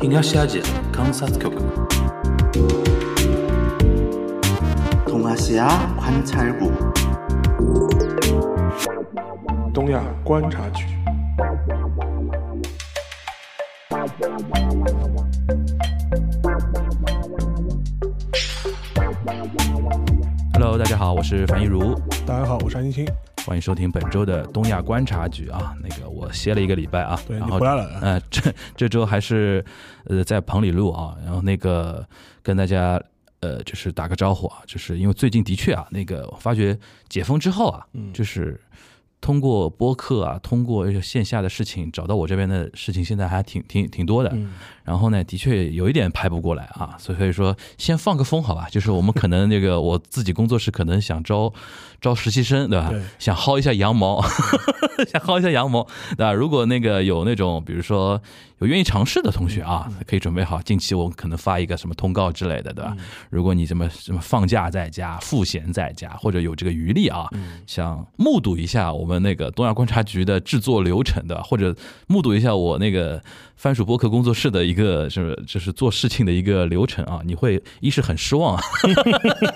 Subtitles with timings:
[0.00, 1.56] 東アジア察局。
[5.04, 5.58] 東アジ
[6.24, 6.70] 察局。
[9.74, 10.84] 東亞觀察局。
[20.54, 22.00] Hello，大家好，我是樊一茹。
[22.24, 23.04] 大家好，我是安青。
[23.44, 27.98] 欢迎收听本周的东亚观察局啊，那个我歇了一个礼拜啊，对然后回来了。
[28.02, 29.64] 呃，这这周还是
[30.04, 32.06] 呃在棚里录啊，然后那个
[32.42, 33.02] 跟大家
[33.40, 38.12] 呃就是打个招呼啊，就是因为最近的确啊，那个我发觉解封之后啊，嗯。
[38.12, 38.60] 就是
[39.20, 44.30] 通过播客啊，通过线下的事情找到我这边的事情，现在还挺挺挺多的。
[44.32, 44.52] 嗯，
[44.84, 51.52] 然后呢，的确有一点排不过来啊，所以所以说先放个风好吧，就是我们可能那个我自己工作室可能想招
[52.00, 52.90] 招实习生，对吧？
[52.90, 54.22] 对想薅一下羊毛，
[55.10, 56.32] 想薅一下羊毛，对吧？
[56.32, 58.20] 如果那个有那种比如说
[58.58, 62.96] 有愿意尝试的同学啊，可以准备好，近期我可能发一个什么通告之类的，对吧？
[63.30, 67.28] 如果你什么什么放假在家、赋闲在家，或者有这个余力啊，
[67.66, 71.74] 想目睹一下我们那个东亚观察局的制作流程的，或者
[72.08, 73.22] 目睹一下我那个
[73.58, 78.62] 番薯播客工作室的一个是就是做事情的一个流程啊，你会一是很失望啊，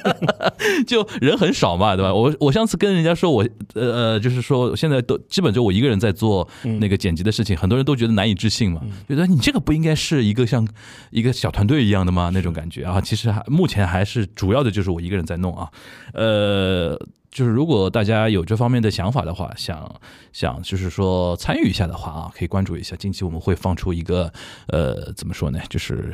[0.86, 2.12] 就人很少嘛，对吧？
[2.12, 6.46] 我我上次跟人家说我呃呃，就是说现在都基本就我一个人在做
[6.80, 10.66] 那个剪辑的事情，很多人都觉得难以置信嘛，觉得你这个不应该是一个像
[11.10, 12.30] 一个小团队一样的吗？
[12.34, 15.68] 那种感觉啊，其实还目前还是主要的就是我一个人在弄啊，
[16.12, 16.98] 呃。
[17.32, 20.00] 就是如果大家有这方面的想法的话，想
[20.34, 22.94] 想就是说参与一下的话啊，可以关注一下。
[22.94, 24.30] 近期我们会放出一个
[24.68, 26.12] 呃，怎么说呢，就是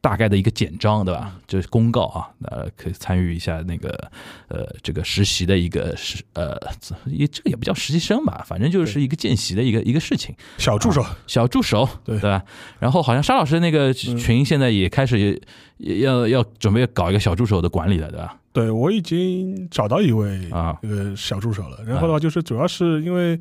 [0.00, 1.36] 大概的一个简章，对吧？
[1.46, 4.10] 就是公告啊，呃，可以参与一下那个
[4.48, 6.56] 呃这个实习的一个实呃，
[7.04, 10.34] 也这个也不叫实习生吧，反正就是一个见习的一个一个事情。
[10.56, 12.42] 小助手，小助手，对对吧？
[12.78, 15.38] 然后好像沙老师那个群现在也开始
[15.76, 18.38] 要要准备搞一个小助手的管理了，对吧？
[18.52, 21.78] 对我已经找到一位啊这个小助手了。
[21.86, 23.40] 然后的话，就是主要是因为。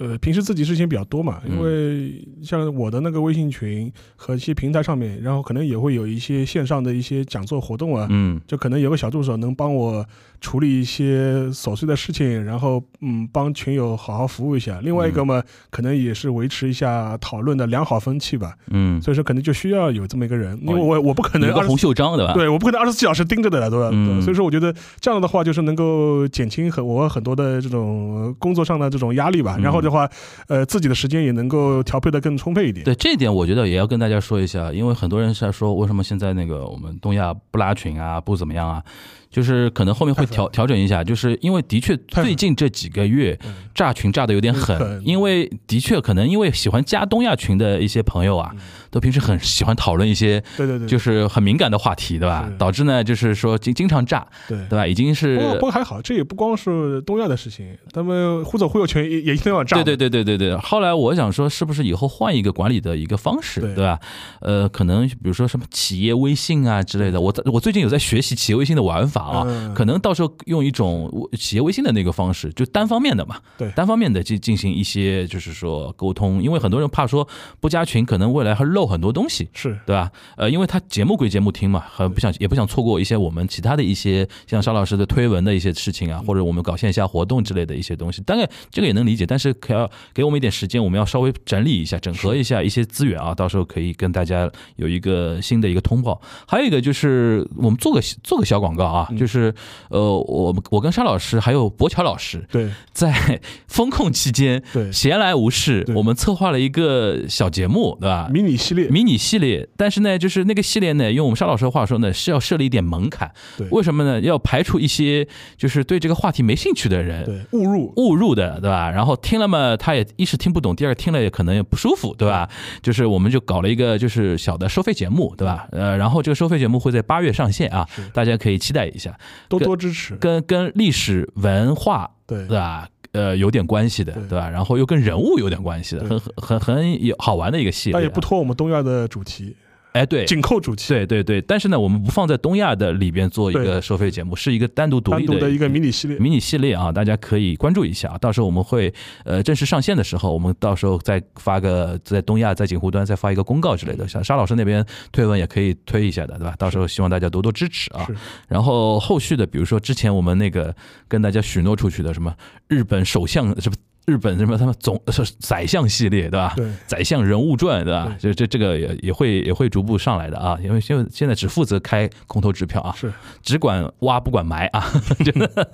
[0.00, 10.02] 呃，平时自己事情比较多嘛，因为像我的那个微信群和一些平台上面，然后可能也会有一些线上的一些讲座活动啊，嗯，就可能有个小助手能帮我
[10.40, 14.80] 处理一些琐碎的事情，然后嗯，帮群友好好服务一下。
[14.82, 18.54] 另外一个嘛，可能也是维持一下讨论的良好风气吧。
[18.70, 22.32] 嗯，所以说可能就需要有这么一个人，因为我我不可能有个二十红袖章，对吧？
[22.32, 23.90] 对，我不可能二十四小时盯着的，对吧？
[23.92, 29.56] 嗯对所以说我觉得这样的话，就是能够减轻很我很多的这种工作上的这种压力吧。
[29.58, 30.08] 嗯然后话，
[30.48, 32.84] 呃，自己的时间也能够调配的更充沛一点。
[32.84, 38.82] 对这一点，我觉得也要跟大家说一下，因为很多人是在说，为什么现在那个我们东亚不拉群啊，不怎么样啊？
[39.30, 43.38] 就是可能后面会调调整一下，就是因为的确最近这几个月
[43.74, 48.54] 炸群炸的有点狠，因为的确可能因为喜欢加东亚群的一些朋友啊，
[48.90, 52.50] 都平时很喜欢讨论一些对对对，就是很敏感的话题，对吧？
[52.58, 54.58] 导致呢，就是说经经常炸，对。
[54.68, 54.86] 对吧？
[54.86, 59.76] 已经是不过还好，这也不光是东亚的事情，他们忽左忽右群也也一定要炸。
[59.76, 60.56] 对对对对对对。
[60.56, 63.98] 后来我想说，是不是以后换一个管理的一个方式，对对吧？
[64.40, 77.26] 呃，可能比如说什么企业微信啊之类的，我在我最近有在学习企业微信的玩法啊，嗯可能到时候用一种企业微信的那个方式，就单方面的嘛，对单方面的进进行一些就是说沟通，因为很多人怕说
[77.60, 79.48] 不加群，可能未来会漏很多东西。
[79.52, 80.10] 是对吧？
[80.36, 88.22] 呃，因为他节目归节目听嘛，很不想也不想错过一些我们其他的一些像沙老师的推文的一些事情啊，或者我们搞线下活动之类的一些东西。
[88.22, 96.20] 当然这个也能理解，但是可要给我们一点时间，我们要稍微整理一下、整合一下一些资源啊，到时候可以跟大家有一个新的一个通报。
[96.46, 99.54] 还有一个就是我们做个做个小广告啊，就是
[99.88, 108.28] 呃，我们我跟沙老师还有博乔老师对在 风控期间对闲来无事，我们策划了一个小节目，对吧？
[108.32, 113.30] 迷你系列，迷你系列，但是呢，就是那个系列呢，用我们沙老师的话说呢，是要设立一点门槛。
[113.56, 114.20] 对为什么呢？
[114.20, 117.24] 要排除一些就是对这个话题没兴趣的人。
[117.24, 118.90] 对误入误入的，对吧？
[118.90, 122.48] 然后听了嘛，他也一是听不懂，第二听了也可能也不舒服，对吧？
[122.82, 125.66] 就是我们就搞了一个就是小的收费节目，对吧？
[125.72, 128.99] 呃，然后这个收费节目会在八月上线啊，大家可以期待一下，
[129.48, 130.16] 多多支持。
[130.16, 132.88] 跟跟历史文化对对吧？
[133.12, 134.48] 呃，有点关系的，对对吧？
[134.48, 137.98] 然后又跟人物有点关系的，很很很很好玩的一个系列啊。
[137.98, 139.56] 但也不拖我们东亚的主题，
[139.92, 146.16] 哎，对，紧扣主题，对对对，但是呢，我们不放在东亚的里边做一个收费节目，是一个单独独立的一个迷你系列。
[146.18, 148.16] 迷你系列啊，大家可以关注一下。
[148.18, 148.92] 到时候我们会
[149.24, 154.06] 呃正式上线的时候，我们到时候再发个在东亚在锦湖端再发一个公告之类的。
[154.06, 156.54] 像沙老师那边推文也可以推一下的，对吧？
[156.56, 158.06] 到时候希望大家多多支持啊。
[158.46, 160.74] 然后后续的，比如说之前我们那个
[161.08, 162.32] 跟大家许诺出去的什么
[162.68, 163.76] 日本首相什么。
[164.10, 166.52] 日本什么他们总是宰相系列对吧？
[166.56, 168.12] 对，宰相人物传对吧？
[168.18, 173.12] 就这这个也也会也会逐步上来的啊，因为现现在只负责开空头支票啊，是
[173.42, 174.84] 只管挖不管埋啊，
[175.24, 175.70] 真的。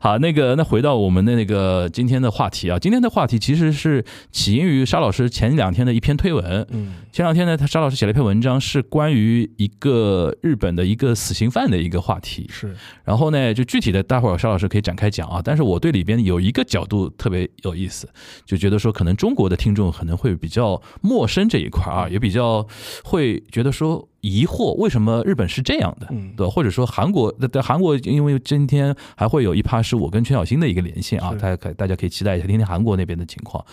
[0.00, 6.64] 好，那个那回到我们的那个今天的话题啊，今天的话题其实是起因于沙老师前两天的一篇推文。
[6.70, 12.46] 嗯，前两天呢，他沙老师写了一篇文章，是关于一个日本的一个死刑犯的一个话题。
[12.48, 15.40] 是，然后呢，就具体的，待会儿沙老师可以展开讲啊。
[15.42, 18.08] 但是我对里边有一个角度特别有意思，
[18.44, 22.66] 就觉得说，可能中国的听众可能会比较陌生这一块啊，也比较
[23.04, 26.32] 会觉得说疑惑，为什么日本是这样的，嗯。
[26.36, 26.52] 对吧？
[26.52, 33.64] 或者说韩国在在韩国，因为今天还会有一趴是我跟全小新的一个连线啊，大家可大家可以期待一下，听听韩国那边的情况。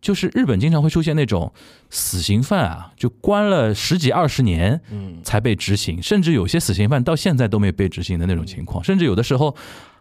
[0.00, 1.52] 就是日本经常会出现那种
[1.88, 9.54] 死刑犯啊，就关了十几二十年，嗯，才被执行，甚至有些死刑犯到现在都没被执行的那种情况，甚至有的时候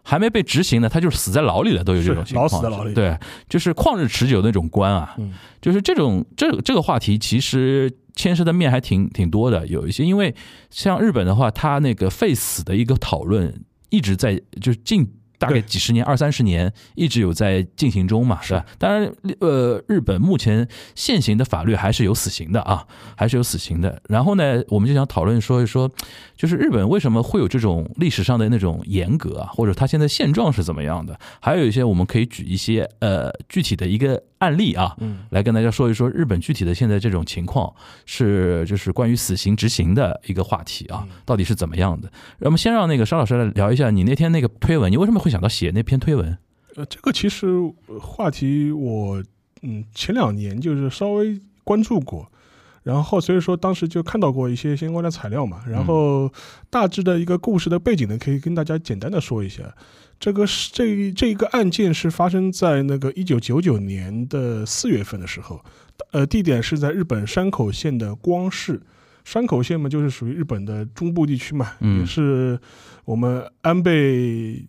[0.03, 2.45] 还没被执行呢，他就是死在牢里了，都有这种情况。
[2.45, 3.17] 老死在牢里对，
[3.47, 10.33] 就是旷日持久的那种关啊，嗯就是这种这这个话题其实牵涉的面还挺挺多的，有一些因为
[10.69, 15.07] 像日本的话，他那个废死的一个讨论一直在就是近。
[15.41, 18.63] 大概几十年、二三十年，一直有在进行中嘛，是吧？
[18.77, 22.85] 当然，呃，日本目前现行的法律还是有死刑的啊，
[23.17, 23.99] 还是有死刑的。
[24.07, 25.89] 然后呢，我们就想讨论说一说，
[26.37, 31.19] 就是日本为什么会有这种历史上的那种严格啊，或者它现在现状是怎么样的？
[31.39, 37.73] 还有一些我们可以举一些呃具体的一个案例啊，嗯，来跟大家说一说日本具体的现在这种情况
[38.05, 42.11] 是就是关于死刑执行的一个话题啊，到底是怎么样的？
[42.37, 46.37] 那么先让那个沙老师来聊一下你那天那个推文，你为什么会想到写那篇推文？
[46.75, 47.47] 呃，这个其实
[47.87, 49.23] 呃话题我
[49.61, 52.31] 嗯前两年就是稍微关注过，
[52.83, 56.31] 然后所以说当时就看到过一些相关的材料嘛，然后
[56.69, 59.63] 大致的一个故事的背景呢，可以跟大家简单的说一下。
[60.19, 65.59] 这个是这这一个案件是发生在那个一九九九年的四月份的时候，
[66.11, 68.79] 呃，地点是在日本山口县的光市。
[69.23, 72.59] 山口县嘛，就是属于日本的中部地区嘛，嗯也是
[73.05, 74.65] 我们安倍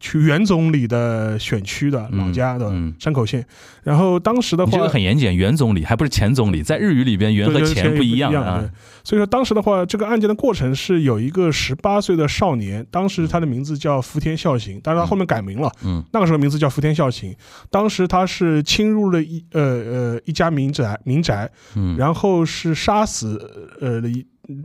[0.00, 3.44] 去原总理的选区的老家的嗯山口县。
[3.82, 8.64] 然后当时的话这，个很严谨，原总理还不是前总理，在日语里边原和前不一样啊。
[9.02, 17.34] 所以说当时的话，这个案件的过程是有一个十八岁的少年，当时他的名字叫福田孝行，但是他后面改名了，嗯那个时候名字叫福田孝行。
[17.70, 23.38] 当时他是侵入了一呃呃一家民宅民宅，嗯，然后是杀死
[23.80, 24.00] 呃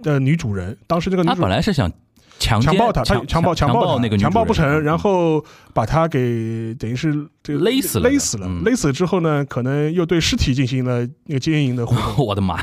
[0.02, 0.78] 的女主人。
[0.88, 1.92] 当时这个女他主本来是想
[2.40, 5.44] 强强暴她，他强强暴强暴她那个女强暴不成，然后
[5.74, 7.14] 把她给等于是
[7.44, 12.26] 这个勒死了勒死了嗯，勒死之后呢，可能又对尸体进行了那个奸淫的活动。
[12.26, 12.58] 我的妈，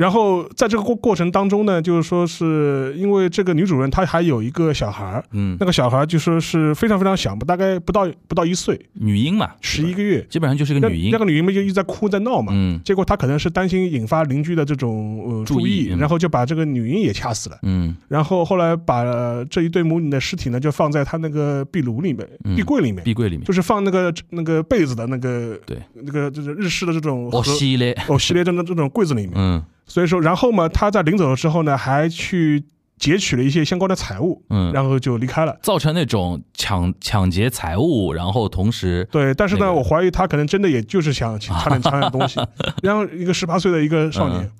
[0.00, 5.58] 然后在这个过过程当中呢，就是说是因为这个女主人她还有一个小孩儿，嗯。
[5.60, 10.26] 那，个小孩儿就说是非常非常小，大概不到不到一岁，女婴嘛，十一个月。
[10.30, 11.10] 基本上就是个女婴。
[11.10, 12.80] 那，个女婴嘛就一直在哭在闹嘛，嗯。
[12.82, 17.58] 结果她可能是担心引发邻居的这种呃注意，然后就把这个女婴也掐死了。
[17.64, 17.94] 嗯。
[18.08, 22.56] 然后后来把呃这一对母女的尸体呢，就放在她那个壁炉里面、嗯。
[22.56, 25.76] 壁柜里面，壁柜里面，就是放那个那个被子的那个对。
[25.92, 29.32] 那个就是日式的这种哦盒系列，哦系列这种这种柜子里面。
[29.34, 32.64] 嗯所以说，然后嘛，他在临走的时候呢，还去
[32.96, 35.58] 劫取了一些相关的财物，嗯，然后就离开了。
[35.62, 42.40] 造成那种抢抢劫财物，然后同时对，但是呢，那个我怀疑他可能真的也就是想差点抢点东西，
[42.84, 44.44] 然后一个十八岁的一个少年。
[44.44, 44.50] 嗯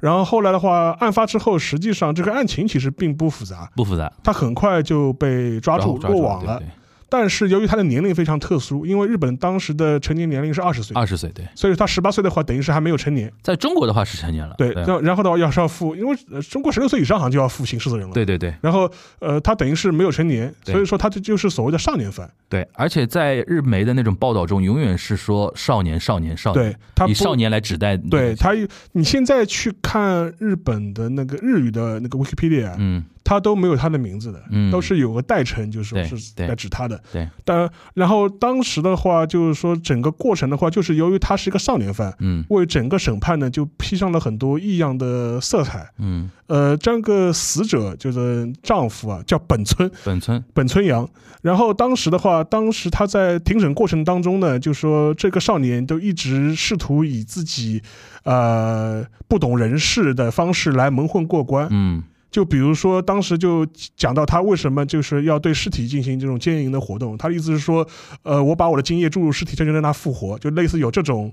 [0.00, 6.58] 然后后来的话，案发之后，实际上这个案情其实并不复杂，不复杂，他很快就被抓住抓落网了。
[6.58, 6.66] 对
[7.10, 13.30] 但是由于他的年龄非常特殊，因为日本当时的成年年龄是二十岁，二十岁，对，所以他十八岁的话，等于是还没有成年。
[13.42, 14.84] 在中国的话是成年了，对，对。
[14.84, 18.14] 然后然后的话要是要负，因为呃中国十六岁以上好像就要负刑事责任了。
[18.14, 18.54] 对对对。
[18.62, 22.30] 然后呃，他等于是没有成年，所以说他这就是所谓的少年犯。
[22.48, 26.70] 对，而且在日媒的那种报道中，永远是说少年少年少年。
[26.70, 28.50] 对，他不以少年来指代，对他，
[28.92, 37.00] 你现在去看日本的那个日语的那个 Wikipedia，嗯他都没有他的名字的，嗯都是有个代称，就是说是对在指他的。
[37.12, 45.88] 对，但然后当时的话，就是说整个过程的话，就是由于他是一个少年犯，嗯为整个审判呢就披上了很多异样的色彩。
[45.98, 51.08] 嗯，呃，这个死者就是丈夫啊，叫本村本村本村阳。
[51.42, 57.80] 然后当时的话，当时他在庭审过程当中呢，就说这个少年都一直试图以自己
[58.24, 61.68] 呃不懂人事的方式来蒙混过关。
[61.70, 67.86] 嗯就比如说，当时就讲到他为什么就是要对尸体进行这种奸淫的活动，他的意思是说，
[68.22, 71.32] 呃，我把我的精液注入尸体，这就让他复活，就类似有这种。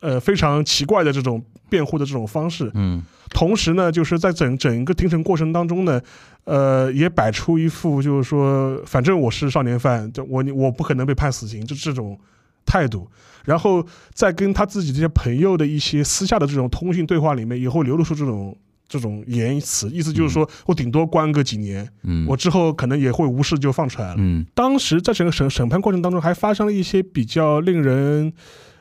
[0.00, 6.00] 呃，非常奇怪的这种辩护的这种方式，嗯同时呢，就是在整整个庭审过程当中呢，
[6.44, 12.16] 呃，也摆出一副就是说，反正我是少年犯，这我我不可能被判死刑，就这种
[12.64, 13.08] 态度，
[13.44, 18.56] 然后在跟他自己这些朋友的一些私下的这种通讯对话里面，也会流露出这种
[18.88, 24.16] 这种言辞，意思就是说我顶多关个几年，嗯，我之后可能也会无视就放出来了。
[24.18, 24.46] 嗯。
[24.54, 28.32] 当时在整个审审判过程当中，还发生了一些比较令人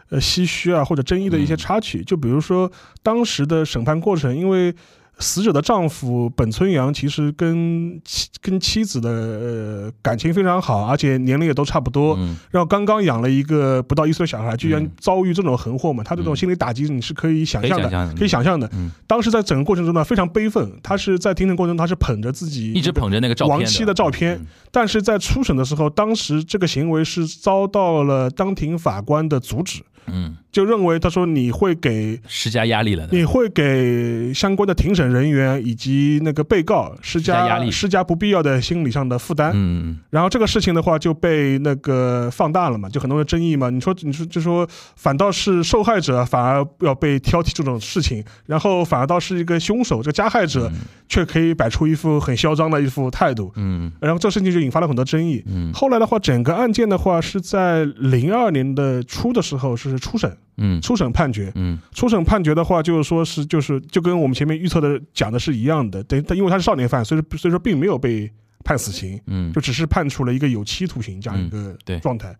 [0.09, 2.71] 呃唏嘘啊或者争议的一些嗯插曲，就比如说
[3.03, 4.73] 当时的审判过程，因为
[5.19, 18.13] 死者的丈夫本村阳其实跟妻跟妻子的呃感情非常好，而且年龄也都差不多，嗯然后刚刚养了一个不到一岁的小孩，居然嗯遭遇这种横祸嘛，他这种嗯心理打击你是可以想象的。
[18.15, 20.71] 可以想象，的，嗯，当时在整个过程中呢，非常悲愤。
[20.83, 39.51] 他是在庭审过程中，他是捧着自己一直捧着那个照片亡妻的照片嗯但是在初审的时候，当时这个行为是遭到了当庭法官的阻止，嗯，就认为他说你会给施加压力了，你会给相关的庭审人员以及那个被告施加施加压力施加不必要的心理上的负担。
[39.53, 43.69] 嗯然后这个事情的话就被那个放大了嘛，就很多的争议嘛。
[43.69, 50.71] 你说你说就说反倒是受害者反而要被挑剔这种事情，然后反而倒是一个凶手，这个加害者
[51.07, 53.53] 却可以摆出一副很嚣张的一副态度。
[53.57, 55.43] 嗯然后这事情就引发了很多争议。
[55.45, 60.81] 嗯后来的话，整个案件的话是在零二年的初的时候是初审，嗯。
[60.81, 61.51] 初审判决。
[61.55, 61.79] 嗯。
[61.93, 68.31] 初审判决的话，就是说是就是就跟我们前面预测的讲的是一样的，等因为他是少年犯，所以说所以说并没有被
[68.63, 69.51] 判死刑，嗯。
[69.53, 71.99] 就只是判处了一个有期徒刑这样一个对。
[71.99, 72.35] 状态。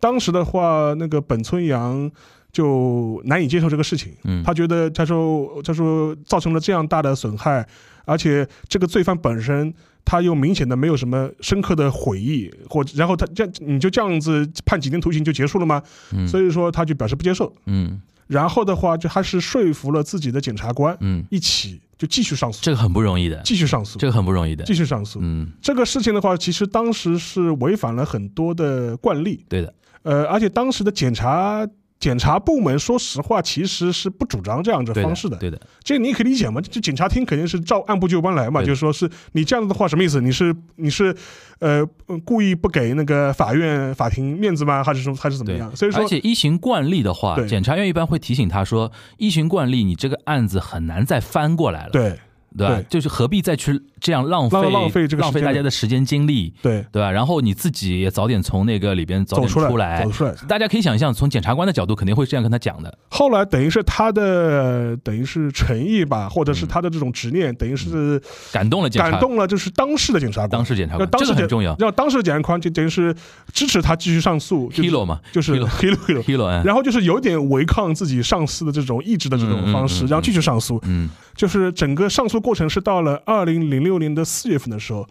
[0.00, 2.10] 当时的话，那个本村阳
[2.52, 7.66] 就难以接受这个事情，嗯，他觉得他说他说造成了这样大的损害，
[8.04, 9.72] 而且这个罪犯本身
[10.06, 15.82] 他又明显的没有什么深刻的悔意，或者然后他这样你就这样子判几年徒刑就结束了吗？
[16.14, 16.26] 嗯。
[16.26, 17.52] 所以说他就表示不接受。
[17.66, 18.00] 嗯。
[18.26, 25.20] 然后的话，就还是说服了自己的检察官嗯，一起就继续上诉，这个很不容易的，继续上诉，这个很不容易的，继续上诉。
[25.22, 29.72] 嗯，这个事情的话，其实当时是违反了很多的惯例，对的，
[30.02, 31.64] 呃，而且当时的检察
[31.98, 35.36] 检察部门，说实话，其实是不主张这样的方式的。
[35.38, 40.20] 对的，这个你可以理解嘛，就检察厅肯定是照按部就班来嘛，就是说是你这样子的话，什么意思？
[40.20, 41.16] 你是你是
[41.58, 44.84] 呃呃故意不给那个法院法庭面子吗？
[44.84, 45.74] 还是说还是怎么样？
[45.74, 52.18] 所以说而且依循惯例的话，对检察院一般会提醒他说，依循惯例，你这个案子很难再翻过来了，对
[52.56, 52.76] 对吧？
[52.76, 57.10] 对就是何必再去这样浪费浪浪费这个浪费大家的时间精力，对，对吧？
[57.10, 60.10] 然后你自己也早点从那个里边早点走出来出来走。
[60.10, 60.34] 出来。
[60.48, 62.98] 大家可以想象，从检察官的角度肯定会这样跟他讲的。
[63.10, 68.20] 后来等于是他的等于是诚意吧，或者是嗯他的这种执念，等于是
[68.52, 71.76] 感动了检察感动了就是当事的检察官，当事检察官，当事这个很重要。
[71.78, 73.14] 让当事的检察官就等于是
[73.52, 80.80] 支持他继续上诉就是 Hero 嘛就是 Hero hero hero，，Hero，哎然后就是有点违抗自己上司的这种意志的这种方式，然后继续上诉。
[80.84, 85.08] 嗯就是整个上诉过程是到了二零零六年的四月份的时候，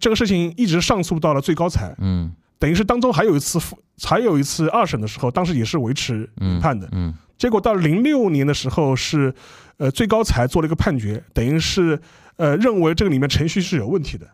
[0.00, 2.32] 这个事情一直上诉到了最高裁，嗯。
[2.58, 6.88] 等于是当中还有一次复还有一次二审的时候，当时也是维持原，判的。
[6.92, 7.12] 嗯。
[7.36, 9.34] 结果到零六年的时候是，
[9.78, 12.00] 呃，最高裁做了一个判决，等于是
[12.36, 14.28] 呃认为这个里面程序是有问题的，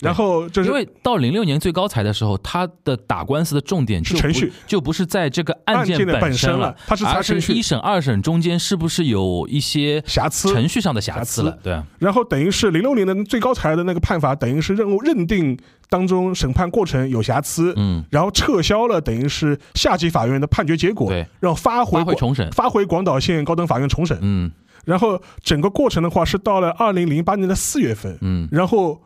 [0.00, 11.58] 然后就是因为到零六年最高裁的时候，他的打官司的重点就程序，就不是在这个案案件的本本身了了，它是查而是程序一审、二审中间是不是有一些瑕疵，程序上的瑕疵了？
[11.62, 24.18] 对啊，然后等于是零六年的最高裁的那个判罚，等于是认认定当中审判过程有瑕疵，嗯，然后撤销了等于是下级法院的判决结果，对，然后发回发回重审，发回广岛县高等法院重审。
[24.22, 24.50] 嗯
[24.86, 28.98] 然后整个过程的话是到了二零零八年的四月份，嗯然后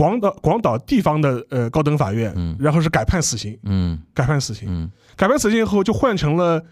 [0.00, 2.56] 广岛广岛地方的呃高等法院，嗯。
[2.58, 3.98] 然后是改判死刑，嗯。
[4.14, 6.62] 改判死刑，嗯，改判死刑以后就换成了。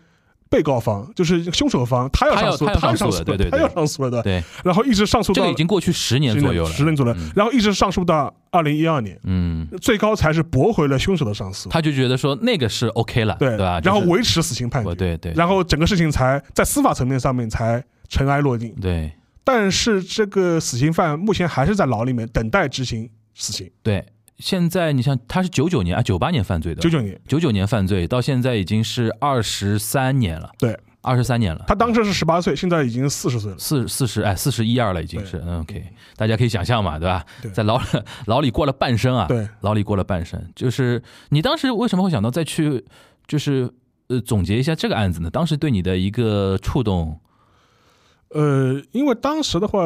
[0.50, 3.50] 被告方就是凶手方，他要上诉，他要上诉上诉了对对对。
[3.50, 13.58] 他要上诉了的，对，然后一直上诉到这个已经过去十年左右了，十年左右然后一直上诉到二零一二年，嗯，最高才是驳回了凶手的上诉，他就觉得说那个是 OK 了，对。
[13.58, 13.78] 吧？
[13.84, 15.34] 然后维持死刑判决，哦对对。
[15.34, 18.74] 然后整个事情才在司法层面上面才尘埃落定。
[18.80, 19.12] 对。
[19.44, 23.06] 但是这个死刑犯目前还是在牢里面等待执行
[23.38, 24.04] 死刑，对。
[24.38, 31.64] 现在你像他是九九年啊，九八年犯罪的，九九年，九九年犯罪到现在已经是二十三年了，对，二十三年了。
[31.66, 33.58] 他当时是十八岁，现在已经四十岁了。
[33.58, 37.26] 四四十哎，四十一二了，已经是嗯 OK，大家可以想象嘛，对吧？
[37.42, 37.82] 对在牢
[38.26, 42.84] 牢里过了半生啊，对，牢里过了半生，就是你当时为什么会想到再去，
[43.26, 43.68] 就是
[44.06, 45.28] 呃总结一下这个案子呢？
[45.28, 47.20] 当时对你的一个触动，
[48.30, 49.80] 呃，因为当时的话，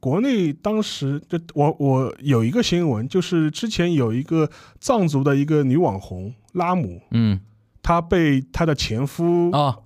[0.00, 4.48] 国内当时就我我有一个新闻，就是之前有一个
[4.80, 7.40] 藏族的一个女网红拉姆，嗯。
[7.86, 9.76] 她被她的前夫，哦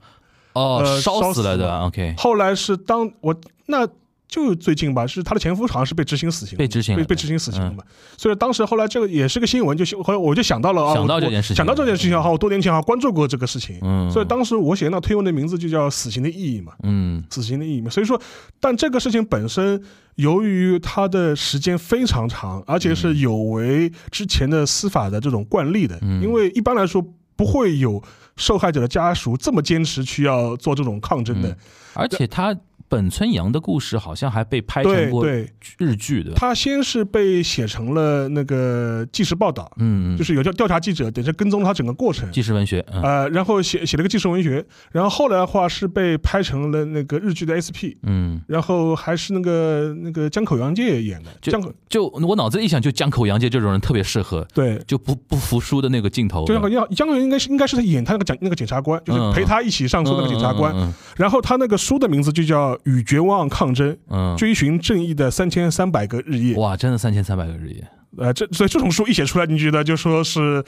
[0.52, 3.34] 哦呃烧烧死死了的了，OK，后来是当我
[3.66, 3.88] 那
[4.28, 7.72] 就最近吧，是她的前夫好像是被执行死刑，被执行被被执行死刑了。
[7.72, 7.82] 嘛。
[8.16, 17.88] 所以当时后来这个也是个新闻，就后来我就想到了啊，想到这件事情想到这件事情哈，我多年前哈关注过这个事情，嗯，所以当时我写那推文的名字就叫“死刑的意义”嘛，嗯死刑的意义嘛。
[17.88, 18.20] 所以说，
[18.60, 19.82] 但这个事情本身，
[20.16, 26.22] 由于它的时间非常长，而且是有违之前的司法的这种惯例的，嗯。
[26.22, 27.02] 因为一般来说
[27.34, 28.02] 不会有
[28.36, 31.48] 受害者的家属这么坚持去要做这种抗争的。
[31.48, 31.56] 嗯。
[31.94, 32.54] 而且他
[32.88, 36.32] 本村阳的故事好像还被拍成过，日剧，的？
[36.34, 40.16] 他先是被写成了那个纪实报道，嗯，嗯。
[40.16, 42.30] 就是有叫调查记者等着跟踪他整个过程。
[42.32, 43.02] 纪实文学，嗯。
[43.02, 60.92] 呃，然后写写了个纪实文学，然后后来的话是被拍成了那个日剧的 SP，嗯，然后还是那个那个江口洋介演的，江口就我脑子一想，就江口洋介这种人特别适合，对，就不不服输的那个镜头，就江口洋江口洋应该是应该是他演他那个检那个检察官，就是陪他一起上诉那个检察官，嗯。
[61.16, 66.54] 然后他那个书的名字就叫《与绝望抗争：嗯，嗯追寻正义的三千三百个日夜》。
[66.60, 70.62] 哇，真的三千三百个日夜，呃，这所以这种书一写出来，你觉得就说是，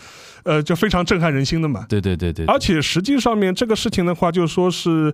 [0.45, 1.87] 呃，就非常震撼人心的嘛。
[1.88, 5.12] 对对对对，而且实际上面这个事情的话，就说是，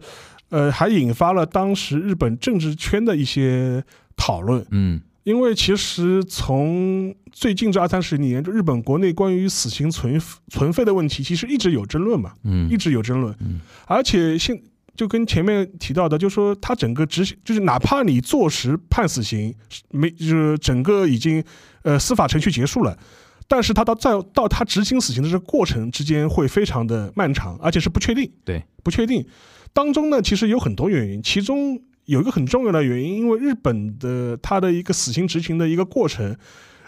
[0.51, 3.83] 呃，还引发了当时日本政治圈的一些
[4.17, 4.65] 讨论。
[4.71, 13.35] 嗯因为其实从最近这二三十年，就日本国内关于死刑存存废的问题，其实一直有争论嘛，嗯一直有争论。
[13.41, 14.57] 嗯而且现
[14.97, 19.55] 就跟前面提到的，就说他整个执行，就是哪怕你坐实判死刑，
[19.91, 21.45] 没就是整个已经
[21.83, 22.99] 呃司法程序结束了。
[23.49, 28.29] 但是他到在到他执行死刑的这个过程之间会非常的漫长，而且是不确定。
[28.45, 29.25] 对，不确定。
[29.73, 36.37] 当中呢，其实有很多原因，其中有一个很重要的原因，因为日本的它的一个死刑执行的一个过程，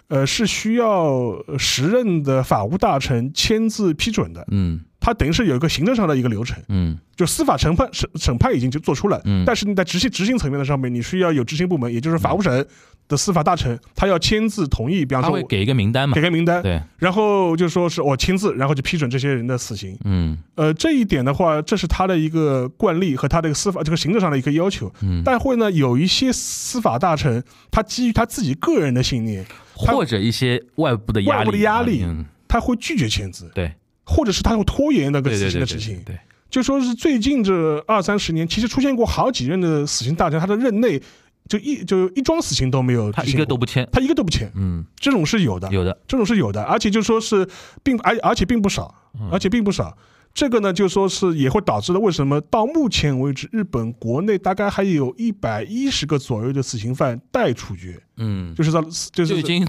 [0.09, 4.45] 呃，是需要时任的法务大臣签字批准的。
[4.51, 6.99] 嗯它等于是有一个行政上的一个流程，嗯。
[7.17, 9.43] 就司法审判审审判已经就做出了，嗯。
[9.45, 12.65] 但是你在执行执行层面的上面，你需要有执行部门，也就是法务省
[13.09, 16.15] 的司法大臣，他要签字同意，比方说我他会给一个名单嘛。
[16.15, 19.99] 给，个名单，对，然后就说是我签字，然后就批准这些人的死刑。
[20.05, 20.39] 嗯。
[20.55, 24.93] 呃，这一点的话，这是他的一个惯例和他的一个司法这个行政上的一个要求。
[25.03, 33.73] 嗯，但会呢，有一些司法大臣，他基于他自己个人的信念，或者一些外部的压力，外部的压力嗯，他会拒绝签字，对
[34.09, 35.97] 或者是他会拖延那个死刑的执行。
[36.05, 36.17] 对。
[36.17, 36.19] 对，
[36.51, 41.01] 就说是最近这二三十年，其实出现过好几任的死刑大臣，他的任内
[41.47, 47.47] 就一就一桩死刑都没有他一个都不签，他一个都不签，嗯，这种是有的，有的，这种是有的，而且就说是
[47.83, 49.29] 并而而且并不少，嗯。
[49.31, 49.97] 而且并不少。
[50.35, 58.81] 这个呢，就说是也会导致了为什么到目前为止，日本国内大概还有一百一十个左右的死刑犯待处决，嗯，就是到
[59.13, 59.67] 就是就已经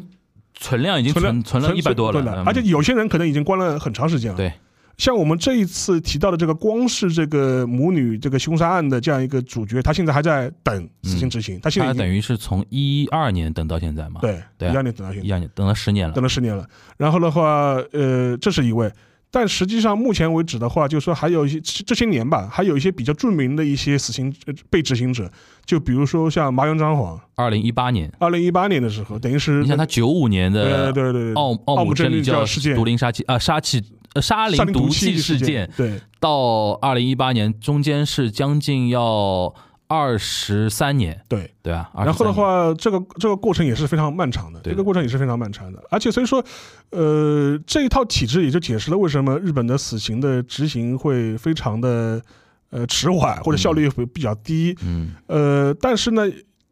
[0.59, 4.37] 存量已经存了存存了一百多对了，嗯而且有些人可能已经关了很长时间了。
[4.37, 4.51] 对，
[4.97, 15.31] 像我们这一次提到的这个，光是这个母女这个凶杀案的这样一个主角，他现在还在等死刑执行，他现在他等于是从一二年等到现在嘛，，对一二年等到现在一。
[15.31, 16.67] 二年等了十年了等，了十年了。
[16.97, 18.91] 然后的话，呃，这是一位。
[19.31, 25.31] 但实际上，目前为止的话，就是说还有一些这这些年吧，还有一些比较著名的一些死刑呃被执行者，
[25.65, 35.99] 就比如说像麻原彰晃，二零一八年，二零一八年的时候，等于是你想他九五年的对对对奥奥姆真理教教事件毒林杀气啊杀气呃沙林毒气事事件，对。
[36.19, 39.53] 到二零一八年中间是将近要
[39.89, 41.53] 二十三年，对。
[41.61, 41.91] 对吧？
[41.93, 46.43] 然后的，话，这个这个过程也是非常漫长的，对这个过程也是非常漫长的，而且所以说，
[46.91, 52.21] 呃，这一套体制也就解释了为什么日本的死刑的执行会非常的
[52.69, 56.23] 呃迟缓或者效率会比较低，嗯呃，但是呢，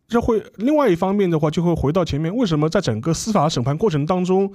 [0.08, 4.52] 这会另外一方面的话，就会回到前面，为什么在整个司法审判过程当中，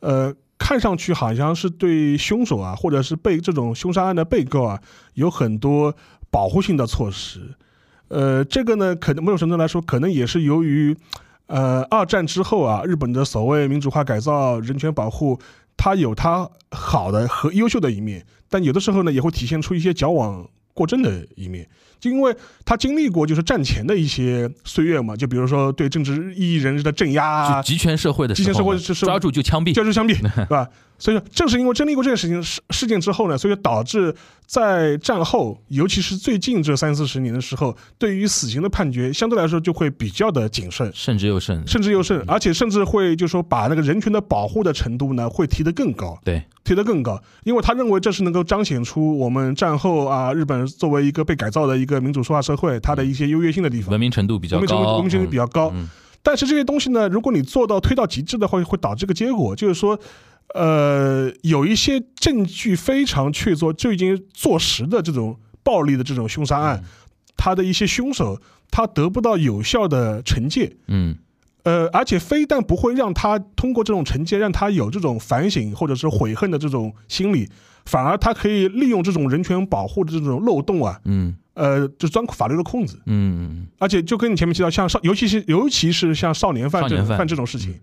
[0.00, 4.80] 呃，看上去好像是对凶手啊，或者是被这种凶杀案的被告啊，
[5.14, 5.92] 有很多
[6.30, 7.54] 保护性的措施。
[8.10, 10.96] 呃，这个呢，可能某种程度来说，可能也是由于，
[11.46, 15.38] 呃，二战之后啊，日本的所谓民主化改造、人权保护，
[15.76, 20.44] 它有它好的和优秀的一面，但有的时候呢，也会体现出一些矫枉
[20.74, 21.68] 过正的一面。
[22.00, 22.34] 就因为
[22.64, 30.68] 他经历过就是战前的一些岁月嘛，就比如说对政治异议人士的镇压啊就，集权社会的时集权社会是抓住就枪毙，抓住枪毙，对 吧？
[30.98, 53.90] 所以说，正是因为经历过这件事情事事件之后呢，所以导致在战后，尤其是最近这三四十年的时候，对于死刑的判决相对来说就会比较的谨慎，慎之又慎，慎之又慎，而且甚至会就说把那个人权的保护的程度呢会提得更高，对，提得更高，因为他认为这是能够彰显出我们战后啊日本作为一个被改造的一个民主说话社会，它的一些优越性的地方。
[53.90, 53.98] 文。
[53.98, 55.72] 明程度比较高，文明程度比较高。
[55.74, 55.88] 嗯
[56.22, 59.98] 但是这些东西呢，如果你做到推到极致的话，会导致一个结果，就是说，
[60.52, 66.84] 呃，有一些证据非常确凿，就已经坐实的这种暴力的这种凶杀案，
[67.38, 68.38] 他的一些凶手
[68.70, 71.16] 他得不到有效的惩戒，嗯。
[71.62, 77.48] 呃，而且非但不会让他通过这种惩戒让他有这种反省或者是悔恨的这种心理，
[77.86, 82.98] 反而他可以利用这种人权保护的这种漏洞啊，嗯呃，就钻法律的空子。
[83.04, 87.18] 嗯而且就跟你前面提到，像少，尤其是尤其是像少年犯这少年犯。
[87.18, 87.78] 犯这种事情，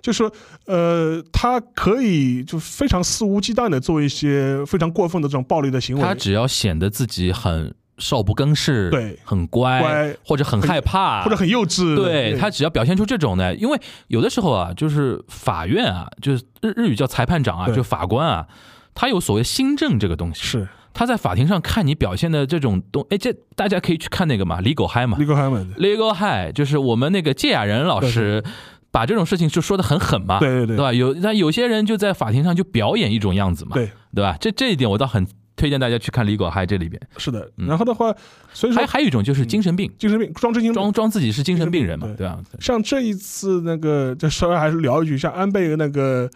[0.00, 0.32] 就说
[0.66, 6.02] 呃，他可以就非常肆无忌惮的做一些非常过分的这种暴力的行为。
[6.02, 18.46] 他只要显得自己很少不更事，对很乖，乖或者很害怕，或者很幼稚，对他只要表现出这种的，因为有的时候啊，就是法院啊，就是日日语叫裁判长啊，就法官啊，
[18.94, 25.16] 他有所谓新政这个东西，是他在法庭上看你表现的这种东，哎，这大家可以去看那个嘛，legal high 嘛。
[25.16, 28.42] Legal high 就是我们那个芥雅人老师
[28.90, 30.76] 把这种事情就说的很狠嘛，对对对。
[30.76, 30.92] 对吧？
[30.92, 34.36] 有那有些人就在法庭上就表演一种样子嘛，对，对吧？
[34.40, 37.48] 这这一点我倒很推荐大家去看 legal high 这里边，是的。
[37.58, 37.68] 嗯。
[37.68, 38.12] 然后的话，
[38.52, 42.40] 所以说还还有一种就是精神病，精神病装真精神装装自己是精神病人嘛对，对吧？
[42.58, 46.28] 像这一次那个，就稍微还是聊一句，像安倍那个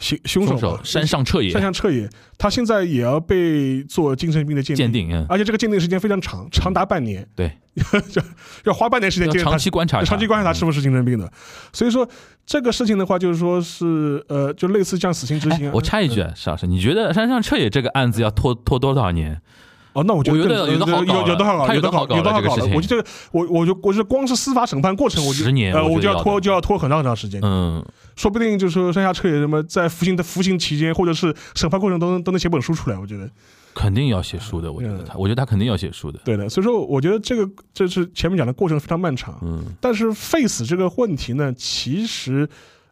[0.00, 2.08] 凶凶手山上彻野山上彻野，
[2.38, 7.52] 他现在也要被做精神病的鉴鉴定，嗯，而且这个鉴定时间非常长，长达半年， 对，
[8.64, 11.30] 要花半年时间长期观察，长期观察他是不是精神病的。
[11.72, 12.08] 所以说
[12.46, 15.70] 这个事情的话，就是说是呃，就类似像死刑执行。
[15.72, 19.40] 我插一句，石老师，你觉得山上彻野这个案子要拖拖多少年？
[19.92, 27.40] 哦，那我觉得我觉得更有的好搞有有的好搞，有的的好有的好搞我觉得我我就我就光是司法审判过程，我就十年呃，我就要拖就要拖很长很长时间。
[27.42, 27.84] 嗯，
[28.16, 32.98] 说不定就是说山下彻也什么在服刑的服刑期间，或者是审判过程都能都能写本书出来。
[32.98, 33.28] 我觉得
[33.74, 36.20] 肯定要写书的，我觉得他，我觉得他肯定要写书的。
[36.24, 36.48] 对的。
[36.48, 39.38] 所以说，我觉得这个这是前面讲的过程非常漫长。
[39.42, 42.48] 嗯但是 face 这个问题呢，其实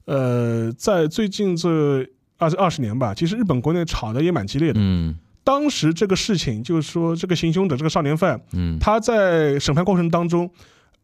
[0.06, 1.68] 呃，在最近这
[2.38, 4.80] 二二十年吧，其实日本国内吵的也蛮激烈的。
[4.82, 5.16] 嗯
[5.48, 10.50] 当时这个事情就是说，这个行凶者这个少年犯，嗯他在审判过程当中，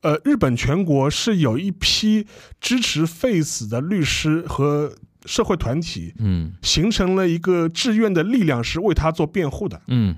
[0.02, 2.26] 呃，日本全国是有一批
[2.60, 4.92] 支持 face 的律师和
[5.24, 10.14] 社会团体，嗯形成了一个志愿的力量，是为他做辩护的嗯，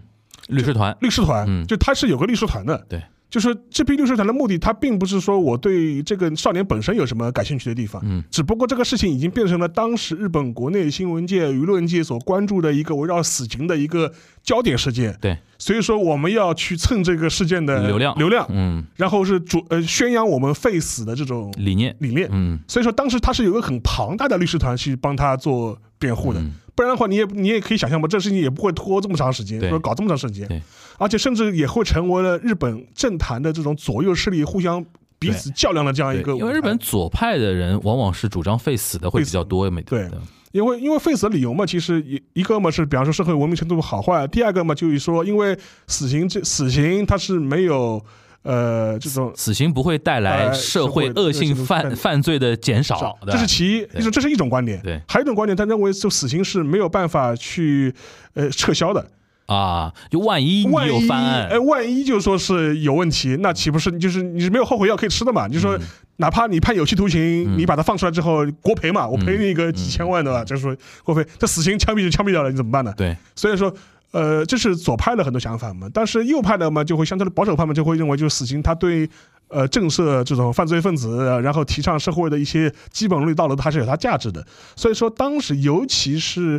[0.49, 1.47] 律师团，律师团。
[1.49, 2.85] 嗯就他是有个律师团的。
[2.89, 3.01] 对。
[3.29, 14.13] 就是这批律师团的目的，他并不是说我对这个少年本身有什么感兴趣的地方，嗯只不过这个事情已经变成了当时日本国内新闻界、舆论界所关注的一个围绕死刑的一个
[14.43, 15.17] 焦点事件。
[15.21, 22.29] 对，所以说我们要去蹭这个事件的流量流量，嗯，然后是主呃宣扬我们废死的这种理念，理念。
[22.31, 30.47] 嗯所以说当时他是有一个很庞大的律师团去帮他做辩护的，嗯不然的话你也你也可以想象嘛，这事情也不会拖这么长时间，或者搞这么长时间。
[30.47, 30.61] 对，
[30.99, 34.85] 而且甚至也会成为了日本政坛的这种左右势力互相
[35.19, 36.35] 彼此较量的这样一个。
[36.37, 40.09] 因为日本左派的人往往是主张废死的会比较多，每对。
[40.53, 48.03] 因为因为废死的理由嘛，其实一一个嘛是比方说社会文明程度好坏，第二个嘛就是说因为死刑这死刑它是没有
[48.47, 54.81] 呃这种死刑不会带来呃社会恶性犯犯犯罪的减少，这是其一，对就是这是一种观点。
[54.83, 57.93] 对还有一种观点，他认为就死刑是没有办法去
[58.35, 59.05] 呃撤销的。
[59.47, 65.47] 啊，就万一你万一有翻案哎，，万一就说是有问题，那岂不是就是你是没有后悔药可以吃的嘛？
[65.47, 65.83] 就是说嗯，
[66.17, 71.25] 哪怕你判有期徒刑，嗯你把它放出来之后，国赔嘛，我赔你个几千万的吧，就是说国赔。
[71.39, 72.93] 这死刑枪毙就枪毙掉了，你怎么办呢？
[72.97, 73.73] 对，所以说。
[74.17, 79.07] 呃，这是左派的很多想法嘛，但是右派的嘛，就会相对的保守派嘛，就会认为就是死刑，它对
[79.49, 84.43] 呃震慑这种犯罪分子，然后提倡社会的一些基本伦理道德，它是有它价值的。
[84.75, 86.59] 所以说，当时尤其是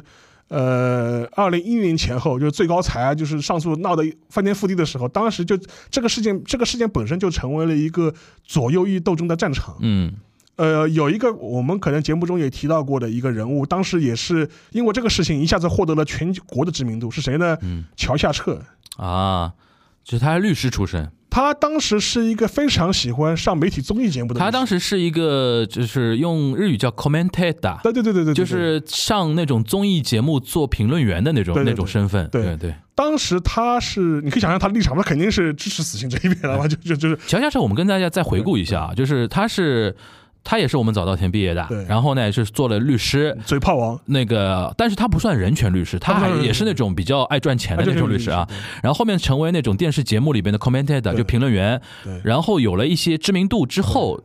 [0.49, 5.57] 呃二零一零年前后，就是最高裁就是上诉闹得翻天覆地的时候，当时就
[5.89, 9.75] 这个事件，这个事件本身就成为了一个左右翼斗争的战场。
[9.79, 10.13] 嗯
[10.57, 17.57] 呃，有一个我们可能节目中也提到过的一个人物，当时也是因为这个事情一下子获得了全国的知名度，是谁呢？
[17.61, 18.61] 嗯乔夏彻。
[18.97, 19.53] 啊，
[20.03, 24.39] 就是他是律师出身，他当时是一个非常喜欢上媒体综艺节目的。
[24.39, 32.75] 他当时是一个就是用日语叫 commentator，对对对对对，就是上那种综艺节目做评论员的那种那种身份，对对对。
[32.95, 39.95] 当时他是你可以想象他的立场，他肯定是支持死刑这一边的嘛，就就就是乔夏彻，我们跟大家再回顾一下啊，就是他是
[40.47, 43.37] 他也是我们早稻田毕业的，然后呢也是做了律师。
[43.45, 43.99] 嘴炮王。
[44.05, 48.47] 那个，但是他不算人权律师，他还也是那种比较爱赚钱的那种律师啊。
[48.81, 51.81] 然后后面成为那种电视节目里边的 commentator，就评论员。
[52.01, 54.21] 对然后有了一些知名度之后，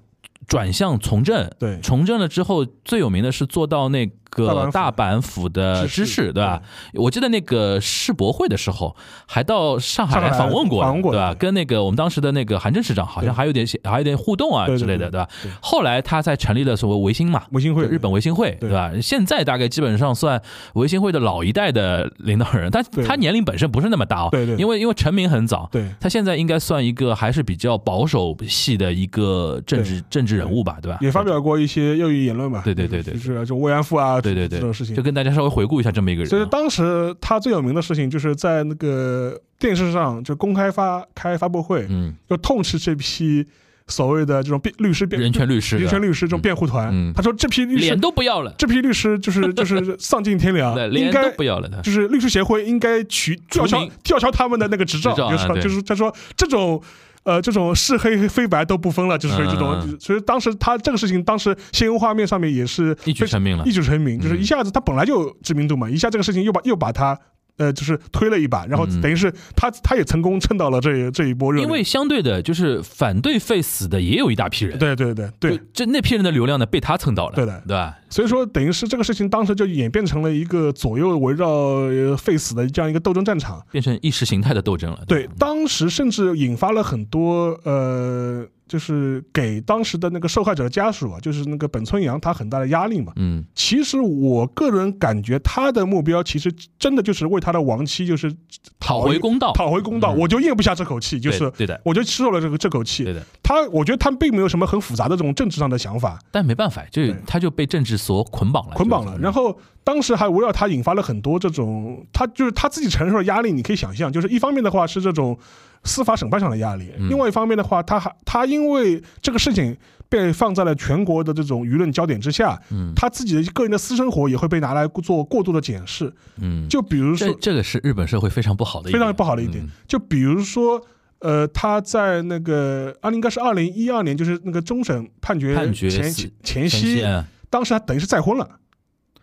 [0.47, 1.51] 转向从政。
[1.59, 6.61] 对从政了之后，最有名的是做到那个大阪府的知事，对吧？
[6.95, 8.95] 我记得那个世博会的时候，
[9.27, 11.35] 还到上海来访问过，对吧？
[11.35, 15.29] 跟那个我们当时的那个韩正市长好像还有点还有点互动啊之类的，对吧？
[15.61, 18.91] 后来他才成立了所谓维新嘛，维新会，日本维新会，对吧？
[19.03, 20.41] 现在大概基本上算
[20.75, 30.99] 维新会的老一代的领导人，但他年龄本身不是那么大哦，对对，因为因为成名很早，对，他现在应该算一个还是比较保守系的一个政治政治人物吧，对吧？
[31.01, 36.31] 也发表过一些右翼言论嘛，对对对对，就是就慰安妇啊，对对对，这种事情，就跟大家稍微回顾一下这么一个人。
[36.31, 43.45] 所以当时他最有名的事情，就是在那个电视上就公开发开发布会，嗯，就痛斥这批
[43.87, 47.13] 所谓的这种辩律师、辩人权律师、人权律师这种辩护团。
[47.15, 51.69] 他说这批律师脸都不要了，这批律师就是 就是丧尽天良，应该不要了。
[51.83, 56.83] 就是律师协会应该取吊销吊销他们的那个执照，就是就是他说这种。
[57.25, 59.99] 呃，这种是黑非白都不分了，就是这种。
[60.01, 67.19] 所以当时他这个事情，当时新闻画面上面也是一举成名了，一举成名，就是一下子他本来就有知名度嘛，一下这个事情又把又把他。
[67.59, 71.61] 呃，就是推了一把，然后等于是他他也成功蹭到了这这一波热。
[71.61, 74.79] 因为相对的，就是反对费死的也有一大批人。
[74.79, 77.35] 对对对对，就那批人的流量呢，被他蹭到了。
[77.35, 77.95] 对的，对吧？
[78.13, 85.03] 所以说，等于是这个事情当时就演变成了一个左右围绕废死的这样一个斗争战场，变成意识形态的斗争了。
[85.09, 88.47] 对，当时甚至引发了很多呃。
[88.69, 93.13] 就是给当时的那个受害者的家属啊，就是那个本村阳，他很大的压力嘛。
[93.17, 98.35] 嗯，其实我个人感觉他的目标其实真的就是为他的亡妻，就是
[98.81, 100.13] 讨回公道，讨回公道。
[100.13, 103.05] 我就咽不下这口气，就是对的，我就吃了这个这口气。
[103.05, 109.17] 对的，他我觉得他并没有什么很复杂的这种政治上的想法，但没办法，就他就被政治所捆绑了，捆绑了。
[109.19, 115.39] 然后当时还围绕他引发了很多这种，他就是他自己承受的压力，你可以想象，就是一方面的话是这种。
[115.85, 119.77] 司法审判上的压力，另外一方面的话，他还他因为这个事情
[120.09, 130.81] 被放在了全国的这种舆论焦点之下，嗯，他自己的个人的私生活也会被拿来做过度的检视，嗯，就比如说，这个是日本社会非常不好的，非常不好的一点，就比如说，
[131.19, 136.13] 呃，他在那个啊，应该是二零一二年，就是那个终审判决前
[136.45, 137.05] 前夕，
[137.53, 138.49] 当时他等于是再婚了，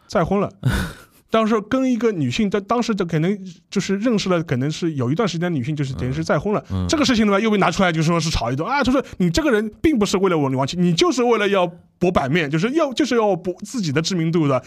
[0.07, 0.49] 再婚了。
[1.31, 3.37] 当时跟一个女性，在当时的可能
[3.69, 6.63] 就是认识了，可能是有一段时间女性，就是等于是再婚了。
[6.87, 11.71] 这个事情的话，又被拿出来，就说是吵一顿啊，就说你这个人并不是为了我女王妻，你就是为了要。
[11.99, 14.63] 博版面就是要就是要博自己的知名度的，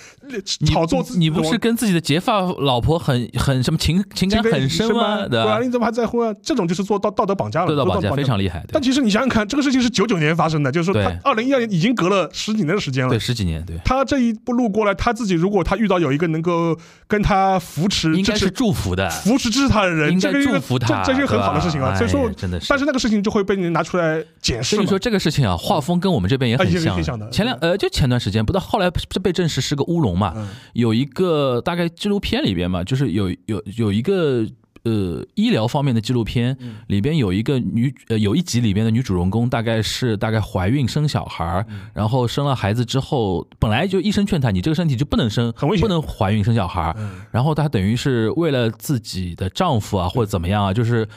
[0.67, 1.19] 炒作自己。
[1.19, 5.27] 你不是跟自己的结发老婆很很什么情情感很深吗？
[5.27, 5.59] 对吧？
[5.63, 6.35] 你怎么还在乎啊？
[6.43, 8.63] 这种就是做道道德绑架了，道德绑架非常厉害。
[8.71, 13.11] 但其实你想想看，这个事情是九九年发生的，就是说他二零一二年已经隔了十几年的时间了。
[13.11, 13.65] 对，十几年。
[13.65, 13.79] 对。
[13.85, 21.95] 他这一步路过来，他自己如果他遇到有一个能够跟他扶持，应该是祝福的，扶持支持他的人，这个祝福他，这是很好的事情啊。
[21.97, 22.67] 所以说，真的是。
[22.69, 24.77] 但是那个事情就会被人拿出来解释。
[24.77, 27.22] 所以说这个事情啊，画风跟我们这边也很像。
[27.31, 28.13] 前两呃就前。
[28.13, 30.47] 段时间不到，后来是被证实是个乌龙嘛？
[30.75, 34.45] 有一个大概纪录片里边嘛，就是有有有一个
[34.83, 36.55] 呃医疗方面的纪录片，
[36.89, 46.95] 里边有一个女呃有一集里边的女主人公，大概是大概怀孕生小孩然后生了孩子之后，本来就医生劝她，你这个身体就不能生，很危险，不能怀孕生小孩
[47.31, 51.09] 然后她等于是为了自己的丈夫啊，或者怎么样啊，就是。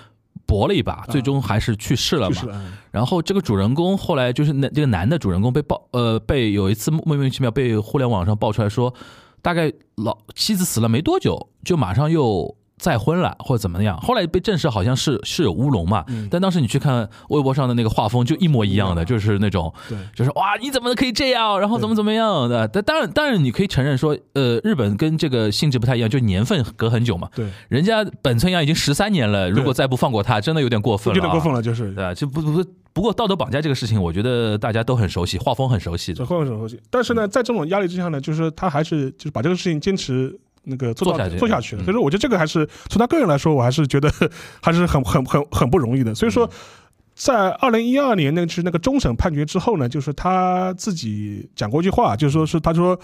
[0.46, 2.42] 搏了一把，最终还是去世了嘛。
[2.92, 8.94] 然后这个主人公后来就是那这个男的主人公被爆，呃，被有一次莫名其妙被互联网上爆出来说，
[9.42, 12.56] 大概老妻子死了没多久，就马上又。
[12.78, 19.74] 再婚了或者怎么样，后来被证实好像是是有乌龙嘛，但当时你去看微博上的那个画风就一模一样的，就是那种，
[20.14, 31.94] 就是哇你怎么可以这样，然后怎么怎么样的，但当然当然你可以承认说，呃，日本跟这个性质不太一样，就年份隔很久嘛，对，人家本村阳已经十三年了，如果再不放过他，真的有点过分了，有点过分了，就是。
[31.94, 40.38] 对，就不不不过道德绑架这个事情，我觉得大家都很熟悉，画风很熟悉，画风很熟悉，但是呢，在这种压力之下呢，就是他还是就是把这个事情坚持。
[40.66, 44.12] 那个做到做下去了，所以说我觉得这个还是从他个人来说，我还是觉得
[44.62, 46.14] 还是很很很很不容易的。
[46.14, 46.50] 所以说，
[47.14, 53.00] 在二零一二年那是那个终审判决之后呢，就是他自己讲过一句话，就是说是他说，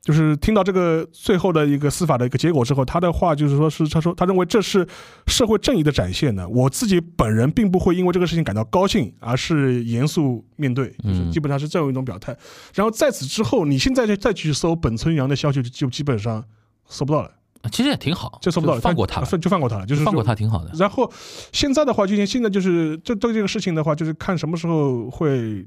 [0.00, 4.84] 就是听到这个最后的一个司法的一个结果之后，他的话就是说是他说他认为这是
[5.28, 6.48] 社会正义的展现呢。
[6.48, 12.36] 我自己本人并不会因为这个事情感到高兴，而是严肃面对，就是基本上是这样一种表态。
[12.74, 16.44] 然后在此之后，你现在再再去搜本村阳的消息，就基本上。
[16.92, 17.30] 搜不到了，
[17.70, 20.70] 其实也挺好，就搜不到了，放过他，就放过他了，就是放过他挺好的。
[20.74, 21.10] 然后
[21.52, 25.66] 现在的话，就像现在就是这对这个事情的话，就是看什么时候会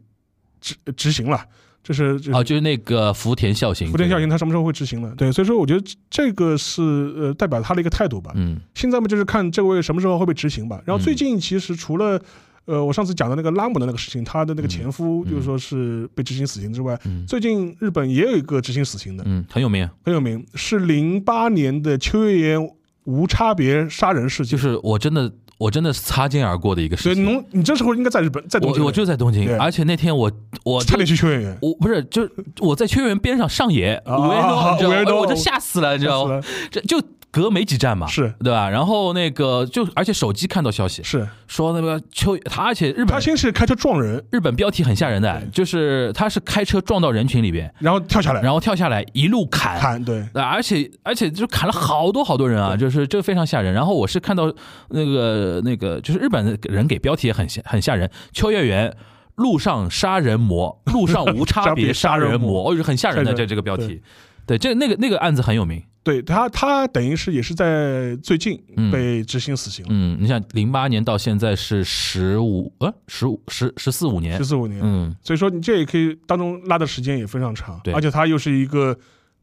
[0.62, 1.44] 执执行了，
[1.84, 5.14] 就是哦，就是那个福田孝行，福田孝行他什么时候会执行呢？
[5.18, 8.32] 对，所以说我觉得这个是呃代表他的一个态度吧。
[8.36, 10.82] 嗯，现在嘛就是看这位什么时候会被执行吧。
[10.86, 12.22] 然后最近其实除了
[12.66, 22.70] 呃，我上次讲的那个拉姆的那个事情，他的那个前夫就是说是被执行死刑之外，嗯最近日本也有一个执行死刑的，嗯，很有名，很有名，是零八年的秋叶原
[23.04, 24.58] 无差别杀人事件。
[24.58, 27.24] 就是我真的我真的是擦肩而过的一个事对，情。
[27.24, 30.32] 侬你这时候应该在日本，在东京，我我就在东京，而且那天我
[30.64, 31.58] 我差点去秋叶原。
[31.62, 32.28] 我不是，就
[32.60, 34.90] 我在秋叶原边上上野啊五月多？
[34.90, 36.42] 五月多我就吓死了，你知道吗？
[36.72, 37.00] 这就
[37.36, 38.70] 隔没几站嘛，是对吧？
[38.70, 49.78] 然后那个就而且手机看到消息是说那个秋他，而且日本他先是开车撞人，日本标题很吓人的，就是他是开车撞到人群里边，然后跳下来，然后跳下来一路砍。
[49.78, 50.22] 砍对。
[50.34, 53.74] 啊，而且而且就砍了好多好多人啊，就是这个非常吓人。
[53.74, 54.50] 然后我是看到
[54.92, 58.96] 那个那个，就是日本人给标题也很吓很吓人，秋叶原
[59.36, 64.02] 路上杀人魔，路上无差 别杀人魔，哦，是很吓人的这这个标题。
[64.48, 65.84] 对，这那个那个案子很有名。
[66.06, 74.80] 对他，他等于是也是在最近嗯被执行死刑了，嗯，你想零八年到现在是十五呃十五十十四五年十，四五年。
[74.84, 78.96] 嗯，所以说你这也可以当中拉的时间也非常长，对而且他又是一个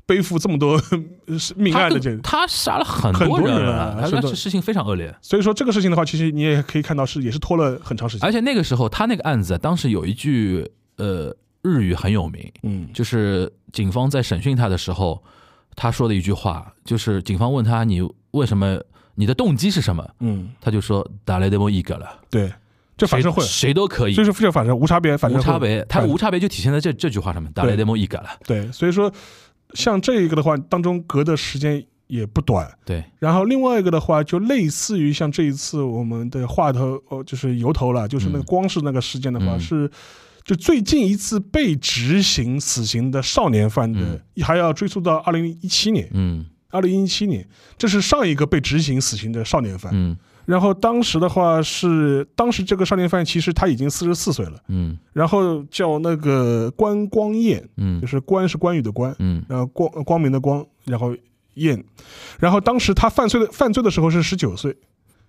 [0.06, 0.80] 背负这么多
[1.56, 5.12] 命他案的这个，他杀了很很多人人啊他是的这事情非常恶劣。
[5.20, 8.24] 所以说这个事情的话，其实你也可以看到是也是拖了很长时间。
[8.24, 10.64] 而且那个时候他那个案子啊，当时有一句
[10.96, 15.22] 呃日语很有名，嗯，就是警方在审讯他的时候，
[15.74, 18.00] 他说的一句话，就是警方问他你
[18.32, 18.78] 为什么
[19.14, 22.52] 你的动机是什么，嗯，他就说打雷德莫一个了，对，
[22.96, 23.42] 这反社会。
[23.42, 24.14] 谁，谁都可以。
[24.14, 29.12] 就，是这反社无差别反正无差别，他反无差别就体现在这这句话上面，打雷德莫一个了，对，所以说
[29.74, 32.70] 像这一个的话，当中隔的时间也不短。
[32.84, 38.44] 对，然后另外一个的话，就类似于像这一次我们的话头哦，就是由头了，就是那个嗯。
[38.44, 39.60] 光是那个事件的话，嗯。
[39.60, 39.90] 是
[40.44, 46.08] 就最近一次被执行死刑的少年犯的，还要追溯到二零一七年。
[46.12, 46.46] 嗯。
[46.70, 49.92] 二零一七年，这是上一个被执行死刑的少年犯。
[49.94, 50.16] 嗯。
[50.46, 54.98] 然后当时的话是，当时这个少年犯其实他已经四十四岁了，嗯。
[55.12, 58.00] 然后叫那个关光彦，嗯。
[58.00, 59.44] 就是关是关羽的关，嗯。
[59.48, 61.14] 然后光光明的光，然后
[61.54, 61.84] 彦，
[62.40, 64.74] 然后当时他犯罪的犯罪的时候是十九岁，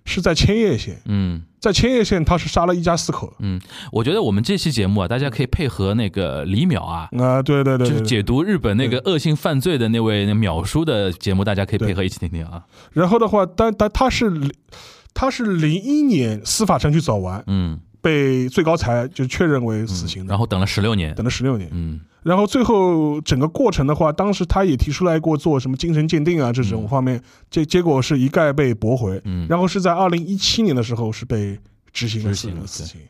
[0.06, 1.44] 是在千叶县，嗯。
[1.60, 3.34] 在千叶县他是杀了一家四口。
[3.40, 3.58] 嗯
[3.90, 7.90] 我觉得我们这期节目啊，大家可以配合那个李淼啊，啊，对对对对对。
[7.90, 12.64] 就是解读日本那个恶性犯罪的那位那淼叔的节目，大家可以配合一起听听啊。
[12.92, 14.30] 然后的话，但但他是
[15.14, 21.70] 他是零一年司法程序走完，嗯，被最高裁就确认为死刑的，然后等了十六年，等了十六年。
[21.72, 29.22] 嗯然后最后整个过程的话，当时他也提出来过做什么精神鉴定啊这种方面，结结果是一概被驳回。
[29.26, 29.46] 嗯。
[29.50, 31.60] 然后是在二零一七年的时候是被
[31.92, 33.02] 执行了死刑，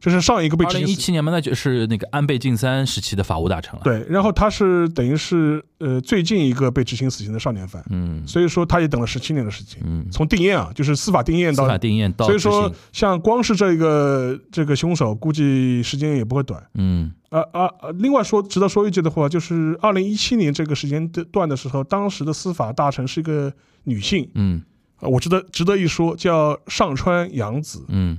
[0.00, 8.22] 这是上一个被二零执行死一七年嘛，那就是那个安倍晋三时期的法务大臣了。，对，然后他是等于是呃最近一个被执行死刑的少年犯，嗯。
[8.26, 16.62] 所以说他也等了十七年的时间，嗯，从定验啊，就是司法定验到司法定验到所以说，像光是这个这个凶手，估计时间也不会短。
[16.74, 17.12] 嗯。
[17.30, 17.90] 啊啊啊！
[17.98, 23.52] 另外说，值得说一句的话，就是二零一七年这个时间段的时候，当时的司法大臣是一个
[23.84, 24.62] 女性，嗯。
[24.96, 27.84] 啊，我值得值得一说，叫上川洋子。
[27.88, 28.18] 嗯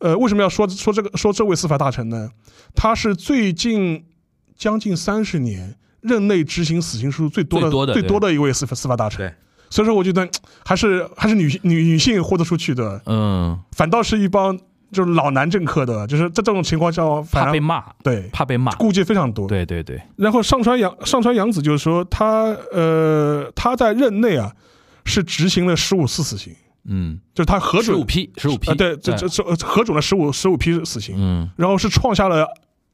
[0.00, 2.30] 呃，为什么要说说这个说这位司法大臣呢？
[2.74, 4.04] 他是最近
[4.56, 9.34] 将近三十年任内执行死刑数最多的最多的一位司法司法大臣。
[9.70, 10.26] 所以说我觉得
[10.64, 14.56] 还是还是女性女女性豁得出去的，嗯，反倒是一帮
[14.90, 18.72] 就是老男政客的，就是在这种情况下，怕被骂，对怕被骂。
[18.76, 19.46] 顾忌非常多。
[19.46, 24.50] 对对对，然后上川洋上川洋子就是说他呃他在任内啊
[25.04, 32.46] 是执行了十五次死刑，嗯，就是他核准十五批，十五批啊，对，这这这核准了十五十五批死刑，嗯然后是创下了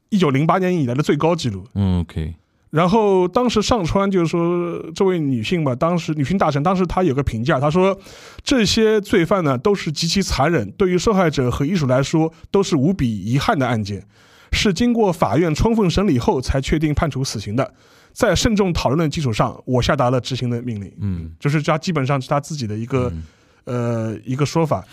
[0.09, 1.65] 一九零八年以来的最高纪录。
[1.75, 2.35] 嗯，OK，
[2.71, 7.97] 然后当时上川就是说，这位女性吧，当时女性大臣当时她有个评价，她说
[8.43, 14.05] 这些罪犯呢都是极其残忍，对于受害者和遗属来说都是无比遗憾的案件，
[14.51, 17.73] 是经过法院充分审理后才确定判处死刑的。
[18.11, 20.89] 在慎重讨论的基础上，我下达了执行的命令。
[21.01, 23.23] 嗯就是他基本上是他自己的一个、嗯
[23.65, 24.85] 呃一个说法。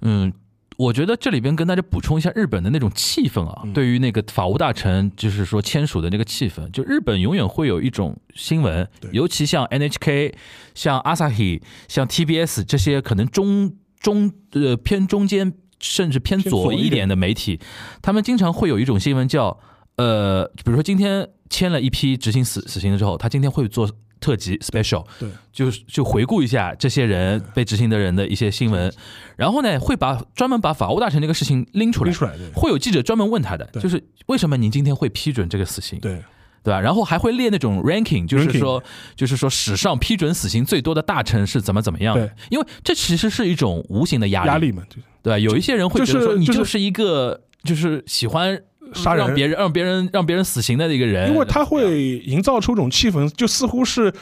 [0.00, 0.32] 嗯，
[0.76, 10.34] 我觉得这里边跟大家补充一下日本的那种气氛啊，嗯对于那个法务大臣就是说签署的那个气氛，就日本永远会有一种新闻，尤其像 NHK、
[10.74, 17.60] 像 Asahi、像 TBS 这些可能中中呃偏中间甚至偏偏左一点左一点的媒体，
[18.02, 19.58] 他们经常会有一种新闻叫
[19.96, 23.88] 呃，比如说今天签了一批执行死死刑之后，他今天会做。
[24.24, 28.90] 特辑 special，对，就是就回顾一下这些人被执行的人的一些新闻，
[29.36, 35.98] 然后呢，会把专门把法务大臣这个事情拎出来，拎出来会有记者专门问他的，就是为什么您今天会批准这个死刑？
[36.00, 36.22] 对
[36.62, 36.80] 对吧？
[36.80, 38.82] 然后还会列那种 ranking，就是说，
[39.14, 42.14] 就是说史上批准死刑最多的大臣是怎么怎么样？
[42.14, 44.82] 对，因为这其实是一种无形的压力，压力嘛，
[45.22, 45.38] 对吧？
[45.38, 48.58] 有一些人会觉得说，你就是一个就是喜欢
[48.94, 54.12] 杀人、让别人、让别人、让别人死刑的一个人，因为他会营造出一种气氛，就似乎是，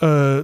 [0.00, 0.42] 呃。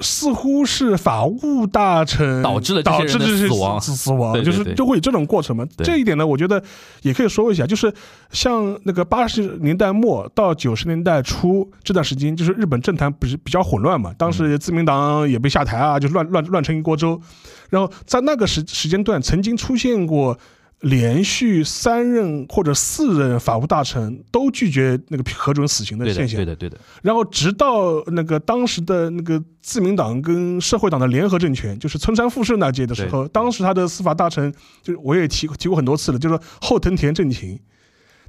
[0.00, 5.66] 似乎是法务大臣导致了导致这些死亡，死亡就是就会有这种过程嘛。
[5.84, 6.62] 这一点呢，我觉得
[7.02, 7.92] 也可以说一下，就是
[8.30, 17.20] 像那个八十年代末到九十年代初这段时间，就是日本政坛不是比较混乱嘛，当时自民党也被下台啊，就乱乱乱成一锅粥。
[17.68, 20.38] 然后在那个时时间段，曾经出现过。
[20.80, 26.78] 连续三任或者四任法务大臣都拒绝那个核准死刑的现象，对的，对的。
[27.02, 34.52] 然后直到那个当时的那个自民党跟社会党的联合政权，就是村山富士那届的时候，当时他的司法大臣，
[34.82, 37.58] 就是我也提提过很多次了，就是后藤田正晴。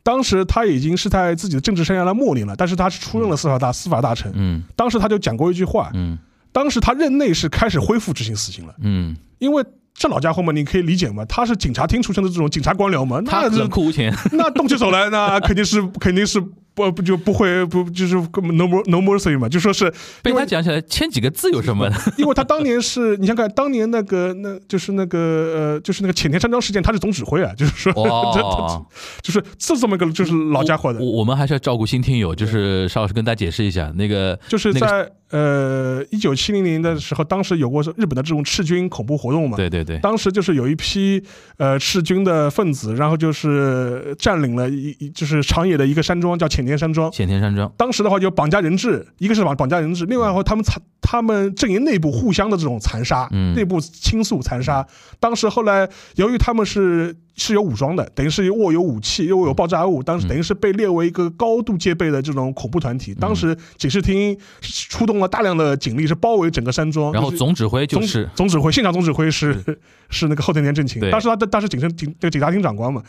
[0.01, 4.31] 当时他已经是在自己的政治生涯的末年了，但是他是出任了司法大司法大臣。
[4.33, 4.63] 嗯。
[4.73, 5.91] 当时他就讲过一句话。
[5.93, 6.17] 嗯。
[6.53, 8.73] 当时他任内是开始恢复执行死刑了。
[8.79, 9.17] 嗯。
[9.39, 9.65] 因为。
[9.97, 16.41] 这老家伙嘛，你可以理解嘛，他是警察厅出身的这种警察官僚嘛，那冷酷无情， 那动起手来，那肯定是肯定是。
[16.77, 18.13] 不不就不会不就是
[18.53, 19.49] no more no mercy 嘛？
[19.49, 19.91] 就说是
[20.21, 21.95] 被他讲起来签几个字有什么的？
[22.19, 27.91] 因为他当年是你想看当年那个那就是那个呃就是那个浅田山庄事件，他是总指挥啊，就是说
[29.23, 30.99] 就是是这么一个就是老家伙的。
[30.99, 39.57] 我我们还是要照顾新听友，就是邵老师跟大家解释一下那个就是在呃一九七零年的时候，当时有过日本的这种赤军恐怖活动嘛？
[39.57, 41.23] 对对对，当时就是有一批
[41.57, 46.63] 呃赤军的分子，然后就是占领了一就是长野的一个山庄叫浅。
[46.67, 54.85] 田山庄，浅田山庄，当时的话就绑架人质，一个是绑绑架人质，另外的话他们残他们阵营内部互相的这种残杀，内部倾诉残杀。
[55.19, 57.15] 当时后来由于他们是。
[57.37, 63.13] 是有武装的，等于是握有武器，又有爆炸物，当时等于是被列为一个高度戒备的这种恐怖团体。
[63.13, 67.13] 当时警视厅出动了大量的警力，是包围整个山庄。
[67.13, 69.55] 然后总指挥就是总指挥，现场总指挥是
[70.09, 70.99] 是那个后藤田正晴。
[71.11, 73.03] 当时他当时警察警这个警察厅长官嘛，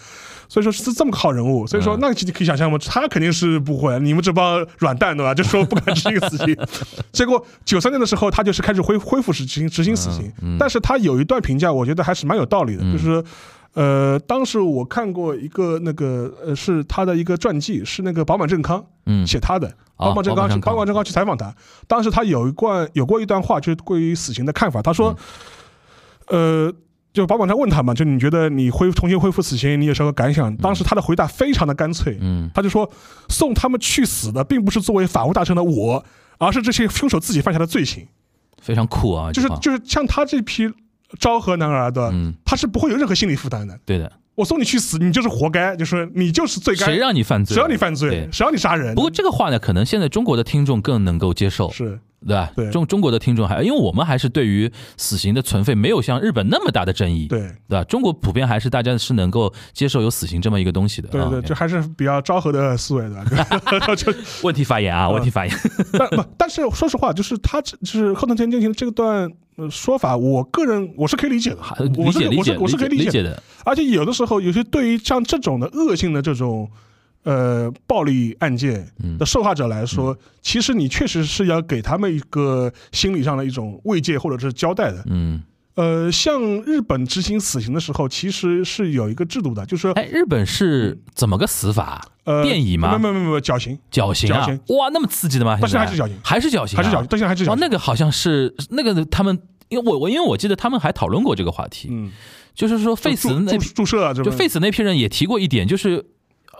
[0.46, 1.66] 所以说是这么个好人物。
[1.66, 5.32] 所以说那你可以想象嘛，他肯定是不会，你们这帮软蛋对吧？
[5.34, 6.54] 就说不敢执行死刑。
[7.12, 10.30] 结果九三年的时候，他就是开始恢恢复执行执行死刑。
[10.58, 13.24] 但是他有一段评价，我觉得还是蛮有道理的，就是。
[13.78, 19.24] 呃，当时我看过一个那个呃，是他的一个传记，是那个宝马正康嗯。
[19.24, 21.04] 写他的，宝马正康宝满正康。
[21.04, 21.54] 去采访他，
[21.86, 24.82] 当时他有一段有过一段话，就是关于死刑的看法。
[24.82, 25.16] 他说，
[26.26, 26.72] 呃，
[27.12, 30.56] 就宝满他问他嘛，就你觉得你恢重新恢复死刑，你有什么感想？
[30.56, 32.90] 当时他的回答非常的干脆，嗯，他就说，
[33.28, 36.04] 送他们去死的，并不是作为法务大臣的我，
[36.38, 38.08] 而是这些凶手自己犯下的罪行，
[38.60, 40.68] 非常酷啊，就是就是像他这批。
[41.18, 42.12] 昭和男儿的，
[42.44, 43.78] 他是不会有任何心理负担的。
[43.86, 46.86] 对的，我送你去死，你就是活该，就是你就是罪该。
[46.86, 47.54] 谁让你犯罪？
[47.54, 48.28] 谁让你犯罪？
[48.32, 48.94] 谁让你杀人？
[48.94, 51.70] 不过这个话呢，可能现在中国的听众更能够接受。
[51.70, 51.98] 是。
[52.26, 52.50] 对吧？
[52.56, 57.38] 对中中国的听众还，因为我们还是对于死刑的存废没有像日本那么大的争议，对
[57.68, 57.84] 对吧？
[57.84, 63.24] 中国普遍还是大家是能够接受有死刑这么一个东西的，对对，这还是比较昭和的思维的。
[63.96, 64.12] 就
[64.42, 65.56] 问题发言啊，问题发言。
[65.96, 69.30] 但不，但是说实话，就是他就是后藤田进行这段
[69.70, 73.40] 说法，我个人我是可以理解的，理解理解，我是可以理解的。
[73.64, 76.68] 而且有的时候，有些对于像这种的恶性的这种。
[77.28, 85.04] 呃，暴力案件的受害者来说，其实你确实是要给他们一个心理上的一种慰藉或者是交代的。
[85.10, 85.42] 嗯，
[85.74, 92.02] 呃，像日本执行死刑的时候，其实是有一个制度的，就是说，哎，日本是怎么个死法？
[92.24, 92.96] 呃，电椅吗？
[92.96, 94.46] 没没没没，绞刑，绞刑啊！
[94.68, 95.58] 哇，那么刺激的吗？
[95.60, 97.60] 但是还是绞刑，还是绞刑，还是绞刑，到现在还是绞刑。
[97.60, 102.10] 那个好像是那个他们，因为我我因为我记得他们还讨论过这个话题，嗯，
[102.54, 106.06] 就是说废死那注射啊，就废死那批人也提过一点，就是。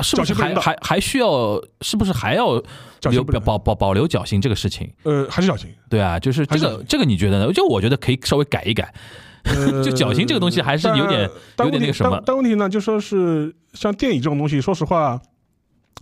[0.00, 1.60] 是不是还还还需要？
[1.80, 2.62] 是不是还要
[3.10, 4.92] 留保保保留绞刑这个事情？
[5.02, 5.68] 呃，还是绞刑？
[5.88, 7.52] 对啊，就是这个这个，你觉得呢？
[7.52, 8.92] 就我觉得可以稍微改一改。
[9.82, 11.28] 就绞刑这个东西还是有点
[11.58, 12.22] 有点那个什么。
[12.26, 15.18] 但问题呢，就说是像电影这种东西，说实话，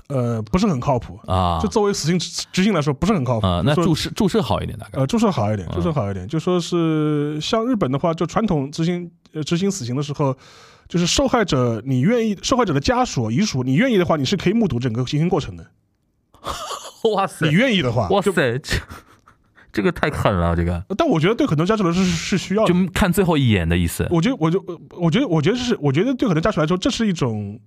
[0.09, 1.59] 呃，不是很靠谱啊。
[1.63, 3.63] 就作为死刑执行来说，不是很靠谱啊。
[3.65, 6.27] 那注射注射好一点，大概呃，注射好一点，注射好一点。
[6.27, 10.37] 就说是像日本的话，就传统执行呃执行死刑的时候。
[10.89, 12.37] 就是受害者，你愿意？
[12.43, 15.67] 受害者的家属、遗属，你愿意的话，你是可以目睹整个行刑过程的。
[17.15, 17.47] 哇塞！
[17.47, 18.77] 你愿意的话，哇塞，这
[19.73, 20.85] 这个太狠了，这个。
[20.97, 24.07] 但我觉得对很多家属来说是是需要，就看最后一眼的意思。
[24.11, 27.61] 我觉得，我就，我觉得，我觉得是，我觉得对很多家属来说，这是一种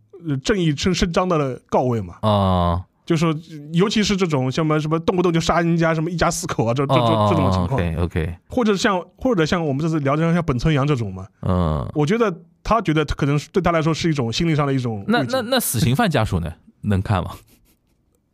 [0.43, 2.15] 正义伸伸张的告慰嘛。
[2.21, 2.85] 啊。
[3.09, 3.25] 就是，
[3.73, 12.31] 尤其是这种什么什么动不动就杀人家什么一家四口啊，这这这这种情况，OK OK，或者像或者像我们这次聊的像本村阳这种嘛，嗯，我觉得
[12.61, 15.03] 他觉得可能对他来说是一种心理上的一种。
[15.07, 17.31] 那那那死刑犯家属呢，能看吗？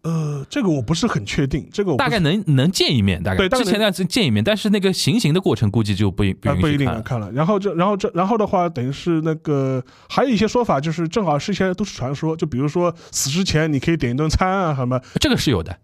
[0.06, 6.78] 呃，这个我不是很确定，这个我大概能能见一面，大概对大概之前那次见一面，但是那个行刑的过程估计就不不啊，不一。
[6.78, 7.32] 定看了。
[7.32, 15.02] 然后这，然后这，然后的话，等于是那个还有一些说法，就是正好是一些都市传说，就比如说死之前你可以点一顿餐啊什么。
[15.20, 15.76] 这个是有的，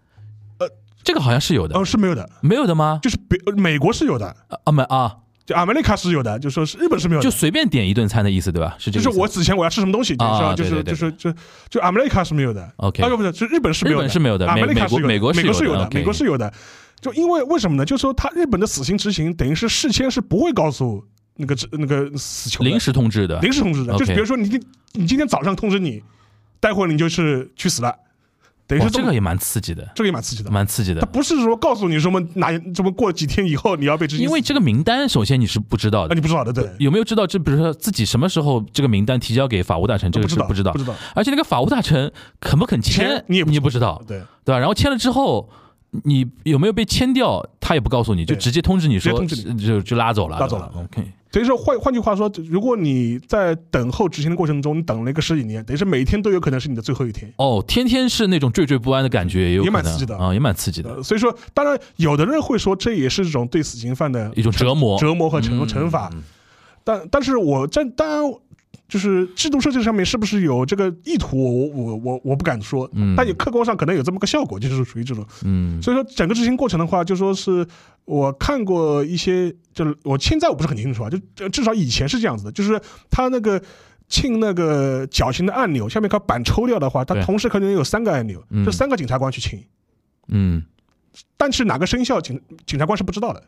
[0.59, 0.69] 呃，
[1.03, 2.99] 这个好像是有的，哦，是没有的，没有的吗？
[3.01, 5.15] 就是北呃美国是有的，啊啊没啊，
[5.52, 7.24] 就阿美利卡是有的，就说是日本是没有的。
[7.24, 8.76] 就随便点一顿餐的意思对吧？
[8.80, 9.04] 是这个。
[9.04, 10.56] 就是我死前我要吃什么东西，就是？
[10.56, 11.34] 就是就是就
[11.70, 12.72] 就阿美利卡是没有的。
[12.78, 16.54] OK 啊不是是，就日本是没有的，日本是没有的阿美美利卡是有的美国美国是有的美国是有的。
[17.02, 17.84] 就因为为什么呢？
[17.84, 21.04] 就是说他日本的死刑执行等于是事先是不会告诉
[21.36, 26.02] 那个那个死囚的临时通知的，临时通知的就是比如说你今你今天早上通知你，
[26.60, 27.93] 待会儿你就是去死了，
[28.72, 30.49] 等于是么哇这个也蛮刺激的，这个也蛮刺激的。
[30.49, 31.01] 蛮刺激的。
[31.01, 37.28] 他不是说告诉你什么哪什么过几天以后你要被执行，因为这个名单，首先你是不知道啊的，你不知道的，对，有没有知道？
[37.28, 40.80] 这比如说自己什么时候这个名单提交给法务大臣，这个是不知道不。
[40.80, 44.59] 知道，而且那个法务大臣肯不肯签签，你也不你不知道，对，对吧？
[44.59, 45.49] 然后签了之后，
[46.03, 49.24] 你有没有被签掉，他也不告诉你，就直接通知你说，
[49.57, 57.32] 就就拉走了，拉走了 OK，等于说换换句话说，如果你在等候执行的过程中，你等了一个十几年，等于是每天都有可能是你的最后一天。
[57.38, 60.17] 哦，天天是那种惴惴不安的感觉，也有也蛮刺激的。
[60.17, 66.09] 啊，也蛮刺激的，呃，所以说，当然有的人会说这也是一种对死刑犯的一种折磨，折磨和惩嗯惩罚。
[66.13, 66.21] 嗯。
[66.84, 68.34] 但但是我这当然
[68.91, 75.25] 就是制度设计上面是不是有这个意图，我我我我不敢说，嗯但也客观上可能有这么个效果，就是属于这种。
[75.45, 77.65] 嗯所以说整个执行过程的话，就说是
[78.03, 82.77] 我看过一些，就是我现在我不是很清楚啊，就就至少以前是这样子的，就是
[83.09, 83.61] 他那个。
[84.11, 89.63] 庆那个绞刑的按钮，下面把板抽掉的话，它同时可能有三个按钮，嗯这三个检察官去请，
[90.27, 90.61] 嗯
[91.37, 93.41] 但是哪个生效，警检察官是不知道的。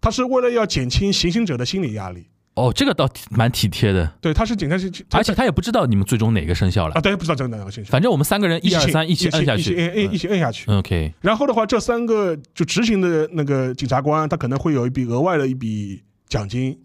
[0.00, 9.76] 他是为了要减轻行刑者的心理压力，哦，这个倒挺蛮体贴的，对，他是警察是，而且他也不知道你们最终哪个生效啊，了，大家不知道这个哪个生效，反正我们三个人一二庆三一起摁下一起去。
[9.76, 10.70] 摁摁一起摁下去。
[10.70, 16.78] 嗯，OK，然后的话，这三个就执行的那个检察官，他可能会有一笔额外的一笔奖金，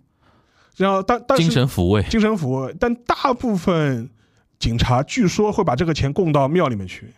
[0.78, 4.10] 然后但但是精神抚慰，精神抚慰，但大部分
[4.60, 7.14] 警察据说会把这个钱供到庙里面去，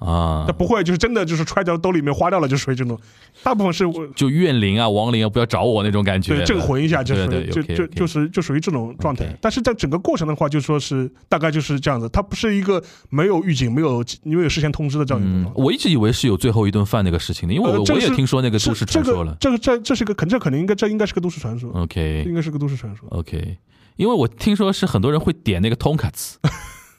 [0.00, 2.98] 啊他，不会就是真的就是揣到兜里面花掉了，就属于这种，
[3.42, 3.84] 大部分是
[4.16, 9.26] 就怨灵啊、亡灵啊，不要找我那种感觉，对镇魂一下，就是对就就就是就属于这种状态。
[9.40, 15.52] 但是在整个过程的话，就说是大概就是这样子，它不是一个没有预警、没有没有事先通知的这样一个。
[15.54, 19.36] 我一直以为是有最后一顿饭那个事情的，因为我我也听说那个都市传说了。
[19.38, 23.08] 这个这个这这是个肯这可能应该这应该是个都市传说，OK 应该是个都市传说。
[23.10, 23.58] OK，
[23.96, 26.36] 因为我听说是很多人会点那个 tonkatsu，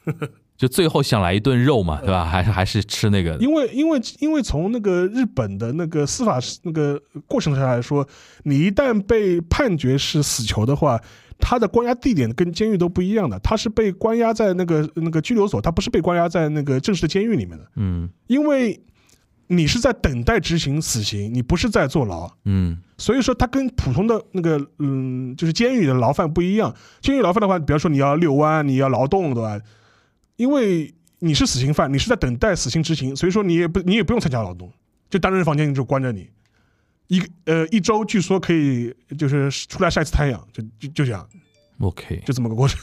[0.62, 2.24] 就最后想来一顿肉嘛，对吧？
[2.24, 3.36] 还是还是吃那个。
[3.38, 8.08] 因为因为因为从那个日本的那个司法那个过程上来说，
[8.44, 11.02] 你一旦被判决是死囚的话，
[11.40, 18.80] 他的关押地点跟监狱都不一样的，他是被关押在那个那个拘留所，他不是被关押在那个正式的监狱里面的，嗯因为
[19.48, 22.30] 你是在等待执行死刑，你不是在坐牢。
[22.46, 26.72] 嗯所以说，他跟普通的那个嗯，就是监狱的牢犯不一样。
[27.02, 29.60] 监狱牢犯的话，比方说你要遛弯，你要劳动，对吧？
[30.42, 34.74] 因为你是死刑犯，你是在等待死刑执行，所以说你也不你也不用参加劳动，
[35.08, 36.28] 就单人房间就关着你，
[37.10, 41.30] 一呃一周据说可以就是出来晒次太阳，就就就这样
[41.80, 42.80] ，，OK 就这么个过程。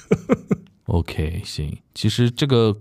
[0.85, 1.77] OK，行。
[1.95, 2.75] 其实这个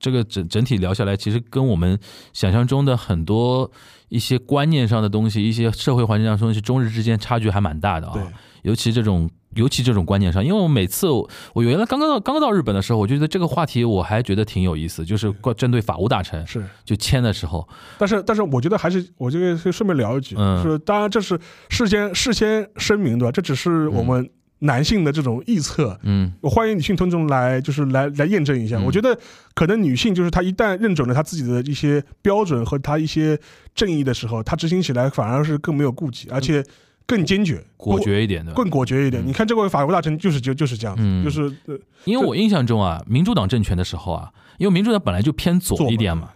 [0.00, 2.00] 这个整整体聊下来，其实跟我们
[2.32, 3.70] 想象中的很多
[4.08, 8.32] 一些观念上的东西，一些社会环境上的东西，中日之间差距还蛮大的对啊。
[8.68, 17.66] 尤其这种，尤其这种观念上，因为我每次我我原来刚刚到刚刚到日本的时候，我觉得这个话题我还觉得挺有意思，就是关针对法务大臣是，就签的时候，
[17.96, 20.62] 但是但是我觉得还是我这个是顺便聊一句，嗯。
[20.62, 21.40] 是当然这是
[21.70, 23.32] 事先事先声明对吧？
[23.32, 26.30] 这只是我们男性的这种臆测，嗯。
[26.42, 28.76] 我欢迎女性听众来，就是来来验证一下。
[28.76, 28.84] 嗯。
[28.84, 29.18] 我觉得
[29.54, 33.38] 可能女性就是她一旦认准了她自己的一些标准和她一些
[33.74, 36.62] 正义的时候，她执行起来反而是更没有顾忌，而且
[37.08, 38.52] 更坚决、果决一点的。
[38.52, 39.20] 更果决一点。
[39.24, 46.30] 嗯你看这位法国大臣就是就就是这样就是呃因为我印象中啊，民主党政权的时候啊，因为民主党本来就偏左一点嘛，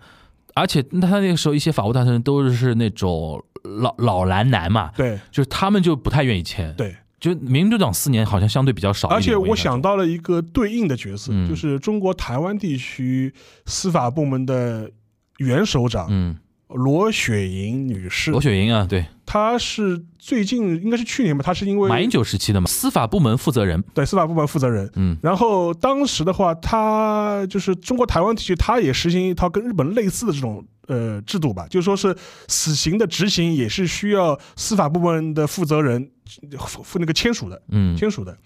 [0.55, 6.75] 而且他那个时候一些法国大臣都是那种老老蓝男嘛，对就是他们就不太愿意签。
[6.75, 6.97] 对。
[7.21, 9.07] 就民主党四年好像相对比较少。
[9.07, 13.33] 而且我想到了一个对应的角色，嗯就是中国台湾地区
[13.65, 14.91] 司法部门的
[15.39, 23.83] 原首长、嗯，罗雪莹女士罗，雪莹啊，对，她是最近应该是去年吧，他是因为马英九时期的嘛，司法部门负责人。
[23.93, 32.17] 对司法部门负责人，嗯然后当时的话，他就是中国台湾地区，他也实行一套跟日本类似的这种呃制度吧，就是说是
[32.47, 36.09] 死刑的执行也是需要司法部门的负责人
[36.57, 38.39] 负负那个签署的，嗯签署的。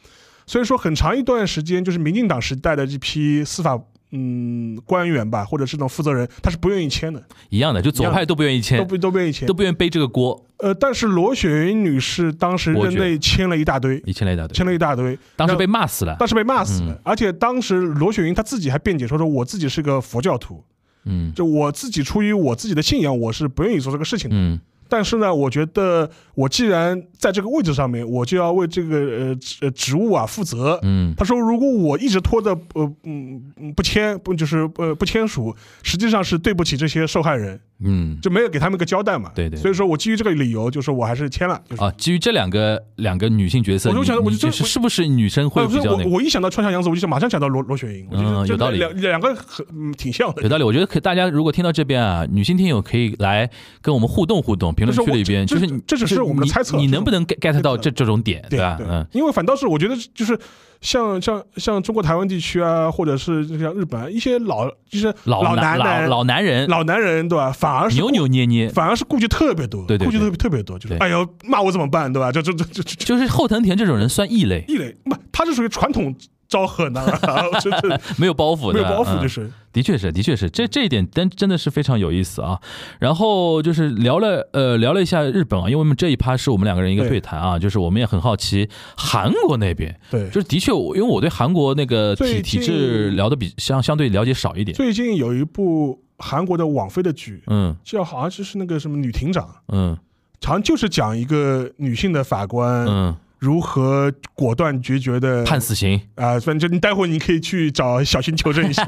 [0.47, 3.79] 所以说很长一段时间，就是民进党时代的这批司法
[4.13, 8.79] 嗯官员吧，或者是那种负责人，他是不愿意签的，一样的，就左派都不愿意签。
[8.79, 9.47] 都签，不都不愿意签。
[9.47, 9.55] 都。
[9.55, 16.17] 不愿意背这个锅，呃，但是罗雪云女士当时任内签了一大堆，一签了一大堆，签了一大堆，当时被骂死了。
[16.19, 16.93] 当时被骂死了。
[16.93, 16.99] 嗯。
[17.03, 20.63] 而且当时罗雪云她自己还辩解说说我自己是个佛教徒，
[21.05, 21.33] 嗯。
[21.35, 24.37] 就我自己出于我自己的信仰，我是不愿意做这个事情的。
[24.37, 30.79] 嗯但是呢，我觉得我既然在这个位置上面，我就要为这个呃职呃职务啊负责。
[30.83, 39.31] 嗯他说，如果我一直拖着呃嗯嗯不签不就是呃不签署，实际上是对不起这些受害人，嗯就没有给他们一个交代嘛。
[39.35, 41.61] 对对所以说我基于这个理由，就是我还是签了。
[41.69, 46.11] 就是啊，基于这两个两个女性角色，我就想我就是是不是女生会比较那个？
[46.11, 50.49] 我一想到川下洋子，我就想马上想到罗罗雪莹，嗯有道理两两个很嗯挺像的有。
[50.49, 53.49] 道理，我觉得可大家如果听到这边啊，女性听友可以来
[53.83, 58.79] 跟我们互动互动，评论区里边，就是是这只是我们的猜测你能不能 get 到这这这种点，对吧？
[58.81, 60.39] 嗯，因为反倒是我觉得就是
[60.81, 66.69] 像像像中国台湾地区啊，或者是像日本啊，一些老就是老男老人老男人。
[66.69, 67.51] 老男人对吧？
[67.53, 70.99] 反而是扭扭捏捏，反而是顾忌特别多，对对对顾忌特别特别多，就是对。
[70.99, 72.31] 哎呦骂我怎么办对吧？
[72.31, 76.15] 这这这这这这就是后藤田这种人算异类，异类，不，他是属于传统
[76.49, 82.61] 招贺男儿， 真的 没有包袱的，没有包袱，嗯就是的确是，的确是，这这一点真真的是非常有意思啊。
[82.99, 87.21] 然后就是聊了呃聊了一下日本啊，因为我们这一趴是我们两个人一个对对。
[87.21, 90.29] 谈啊，就是我们也很好奇韩国那边，对。
[90.29, 97.77] 就是的确，我因为我对韩国那个体体制聊的比相相对了解少一点，最近有一部韩国的网飞的剧，嗯。
[97.85, 99.97] 叫好像就是那个什么女庭长，嗯。
[100.45, 106.01] 好像就是讲一个女性的法官嗯，如何果断决绝的判死刑。
[106.15, 108.85] 啊，反正你待会儿你可以去找小新求证一下。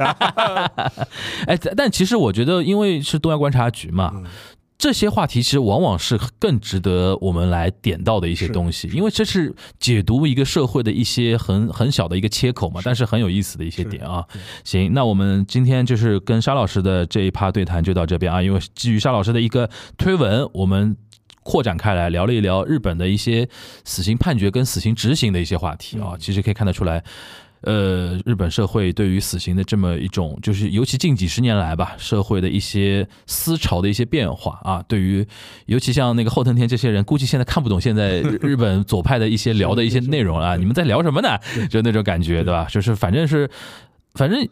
[1.46, 4.24] 哎，但但其实我觉得，因为是东亚观察局嘛，嗯
[4.78, 14.24] 这些话题其实往往是更值得我们来点到的一些东西，因为这是解读一个社会的一些很很小的一个切口嘛，但是很有意思的一些点啊。
[14.62, 20.96] 行，那我们今天就是跟沙老师的这一趴对谈就到这边啊，因为基于沙老师的一个推文，我们。
[21.49, 23.49] 扩展开来聊了一聊日本的一些
[23.82, 27.03] 死刑判决跟死刑执行的一些话题啊，其实可以看得出来，
[27.62, 35.26] 呃，日本社会对于死刑的这么一种，就是尤其近几十年来吧，社会的一些思潮的一些变化啊，对于
[35.64, 41.38] 尤其像那个后藤田这些人，估计现在看不懂现在日日本左派的一些聊的一些内容啊，你们在聊什么呢？
[41.70, 42.66] 就那种感觉，对吧？
[42.70, 43.49] 就是反正是，
[44.12, 44.46] 反正。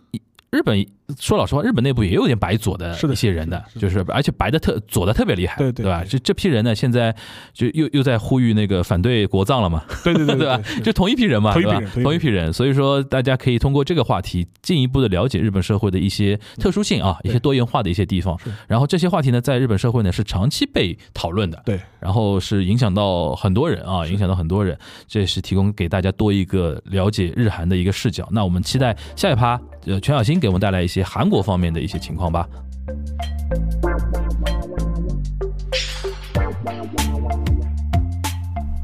[0.53, 0.87] 日本
[1.21, 6.01] 说老实话，日本内部也有点白左的一些人的，是的就是而且白的特左的特别厉害，对对吧？
[6.03, 7.15] 对这这批人呢，现在
[7.53, 10.61] 就又又在呼吁那个反对国葬了嘛，对对 对对吧？
[10.83, 11.93] 就同一批人嘛，对吧同一批人？
[11.93, 18.39] 同一批同一批人，所以说大家可以通过这个话题进一步的了解日本社会的一些特殊性啊，一些多元化的一些地方。
[18.67, 24.77] 然后这些话题呢，在日本社会呢是长期被讨论的，对，然后是影响到很多人啊，影响到很多人，
[25.07, 28.29] 这也是提供给大家多一个了解日韩的一个视角。
[28.33, 32.49] 那我们期待下一趴，呃，全小新给我们带来一些韩国方面的一些情况吧。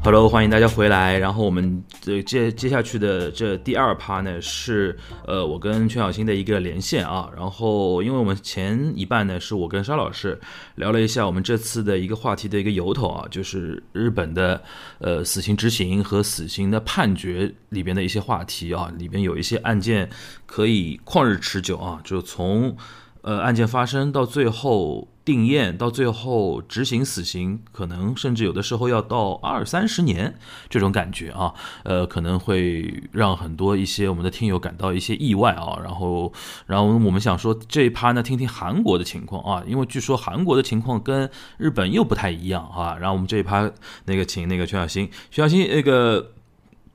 [0.05, 1.17] Hello，欢迎大家回来。
[1.17, 7.29] 然后我们这接接下去的这第二趴呢，是呃我跟全小新的一个连线啊。
[7.33, 10.37] 然后因为我们前一半呢是我跟沙老师
[10.75, 14.61] 聊了一下我们这次的一个话题的一个由头啊，就是日本的
[14.97, 20.09] 呃死刑执行和死刑的判决里边的一些话题啊，里边有一些案件
[20.45, 22.75] 可以旷日持久啊，就从
[23.23, 30.35] 呃案件发生到最后定验，到最后执行死刑，可能甚至有的时候要到二三十年
[30.69, 31.53] 这种感觉啊，
[31.83, 35.79] 呃，可能会让很多一些我们的听友感到一些意外啊。
[35.81, 36.31] 然后，
[36.67, 42.97] 然后我们想说这一趴呢，听听韩国的情况啊，因为据说韩国的情况跟日本又不太一样啊。
[42.99, 43.71] 然后我们这一趴
[44.05, 46.33] 那个请那个全小新，全小新那个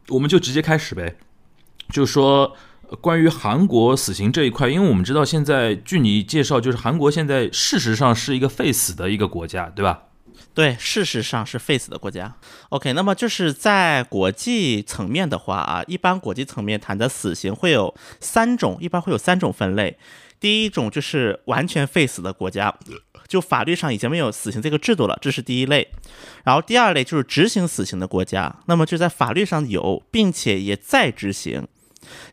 [0.09, 1.17] 我们就直接开始呗，
[1.91, 2.55] 就说。
[3.01, 10.05] 关于韩国死刑这一块，因为我们知道现在，据你介绍，就是韩国现在事实上是一个废死的一个国家，对吧？
[10.55, 12.35] 对，事实上是废死的国家。
[12.71, 19.99] OK，那么就是在国际层面的话啊，一般国际层面谈的死刑会有三种，一般会有三种分类。
[20.41, 22.75] 第一种就是完全废死的国家，
[23.27, 25.89] 就法律上已经没有死刑这个制度了，这是第一类。
[26.45, 31.69] 然后第二类就是执行死刑的国家，那么就在法律上有，并且也在执行。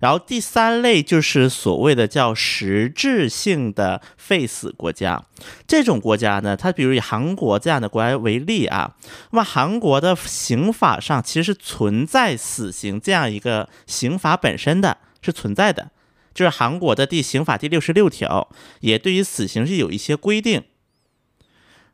[0.01, 5.23] 然后第三类就是所谓的叫实质性的废死国家，
[5.67, 8.95] 这种国家呢，它比如以韩国这样的国家为例啊，
[9.31, 15.91] 那么韩国的刑法上其实是存在死刑这样一个刑法本身的是存在的，
[16.33, 18.49] 就是韩国的第刑法第六十六条
[18.81, 20.63] 也对于死刑是有一些规定。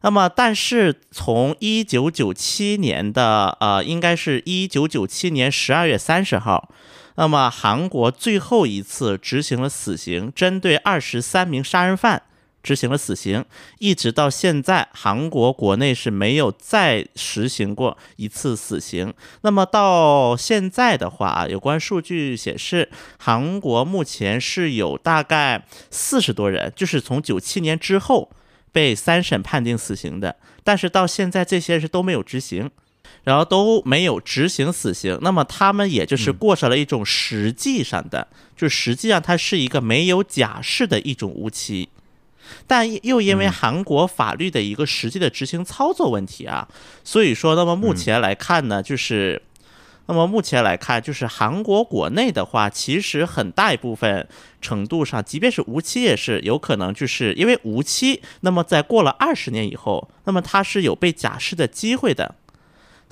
[0.04, 6.74] 那么，但是从一九九七年的呃，应该是一九九七年十二月三十号。
[7.16, 12.24] 那么韩国最后一次执行了死刑，针对二十三名杀人犯。
[12.64, 13.44] 执行了死刑，
[13.80, 19.12] 一直到现在，韩国国内是没有再实行过一次死刑。
[19.42, 28.30] 那么到现在的话，有关数据显示，韩国目前是有大概四十多人，就是从九七年之后
[28.72, 32.70] 被三审判定死刑的，但是到现在这些是都没有执行，
[33.24, 35.18] 然后都没有执行死刑。
[35.22, 41.90] 那么他们也就是过上了一种实际上的，就实际上它是一个没有假释的一种无期。
[42.68, 46.68] 但又因为韩国法律的一个实际的执行操作问题啊，
[47.04, 49.42] 所以说，那么目前来看呢，就是，
[50.08, 54.28] 那么目前来看，就是韩国国内的话，其实很大一部分
[54.60, 62.36] 程度上，即便是无期，也是有可能，就是因为无期，那么在过了二十年以后，那么他是有被假释的机会的。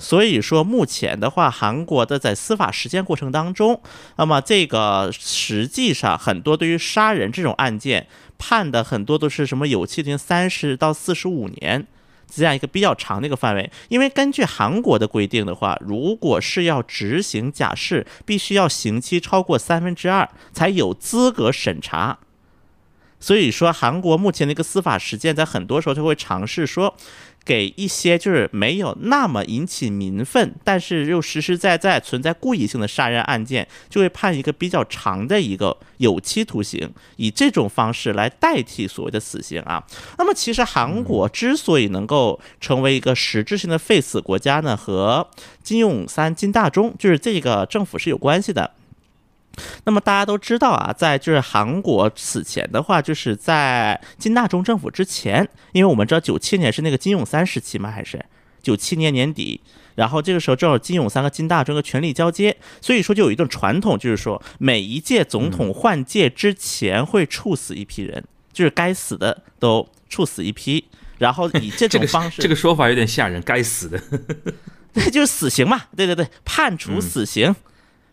[0.00, 3.80] 所以说，目前的话，韩国的在司法实践过程当中，
[4.16, 8.08] 那么这个实际上很多对于杀人这种案件。
[8.42, 11.86] 判的很多都是什么有期徒刑三十到四十五年
[12.26, 22.18] 这样一个比较长的一个范围，因为根据韩国的规定的话，如果是要执行假释，必须要刑期超过三分之二才有资格审查。
[23.18, 26.96] 所以说，韩国目前的一个司法实践，在很多时候就会尝试说。
[27.44, 39.82] 给一些就是没有那么引起民愤，但是又实实在在存在故意性的杀人案件，就会判一个比较长的一个有期徒刑，以这种方式来代替所谓的死刑啊。
[40.18, 45.26] 那么，其实韩国之所以能够成为一个实质性的废死国家呢，和
[45.62, 48.70] 金永三、金大中就是这个政府是有关系的。
[49.84, 58.24] 那么大家都知道啊，在就是韩国此前的话，就是在金大中政府之前，因为我们知道九七年是那个金永三时期嘛，还是
[58.62, 59.60] 九七年年底，
[59.94, 70.84] 然后这个时候正好金永三和金大中的权力交接，所以说就有一种传统，就是说每一届总统换届之前会处死一批人，就是该死的都处死一批，
[71.18, 74.00] 然后以这种方式，这个说法有点吓人，该死的，
[74.94, 77.54] 那就是死刑嘛，对对对，判处死刑。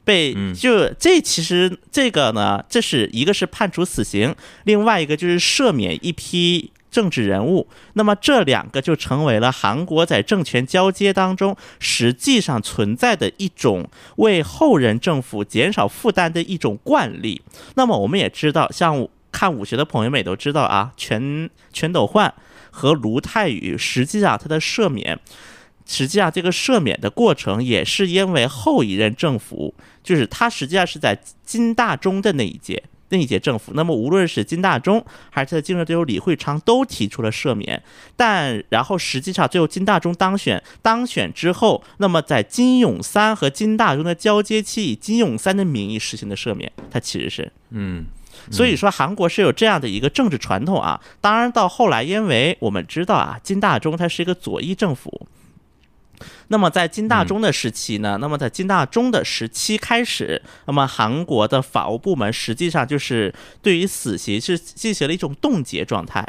[0.08, 4.34] 被就这其实这个呢，这是一个是判处死刑，
[4.64, 7.68] 另外一个就是赦免一批政治人物。
[7.96, 13.86] 那么这两个就成为了韩国在政权交接当中实际上存在的一种
[14.16, 17.42] 为后任政府减少负担的一种惯例。
[17.76, 22.34] 那么我们也知道，像看武学的朋友们也都知道啊，全全斗焕
[22.72, 25.20] 和卢泰愚，实际上他的赦免。
[25.88, 29.74] 实际上，这个赦免的过程也是因为后一任政府，
[30.04, 33.72] 就是他实际上是在金大中的那一届那一届政府。
[33.74, 37.82] 那么，无论是金大中还是他的竞争对手、李会昌都提出了赦免，
[38.18, 48.06] 但然后实际上最后金大中当选，当选之后，那么在金永三和金大中的交接期，以金永三的名义实行的赦免，他其实是嗯，
[48.52, 51.00] 所以说韩国是有这样的一个政治传统啊。
[51.22, 55.28] 当然，到后来，因为我们知道啊，金大中他是一个左翼政府。
[56.48, 58.18] 那么在金大中的时期呢？
[58.20, 66.26] 那么在金大中的时期开始，那么韩国的法务部门实际上就是对于死刑是进行了一种冻结状态，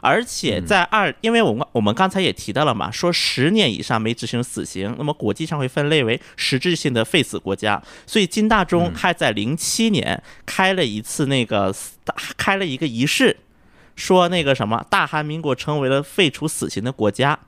[0.00, 11.74] 而且在二，因为我们我们刚才也提到了嘛，说十年以上没执行死刑，那么国际上会分类为实质性的废死国家，所以金大中还在零七年开了一次那个
[12.36, 13.36] 开了一个仪式，
[13.96, 17.38] 说那个什么大韩民国成为了废除死刑的国家。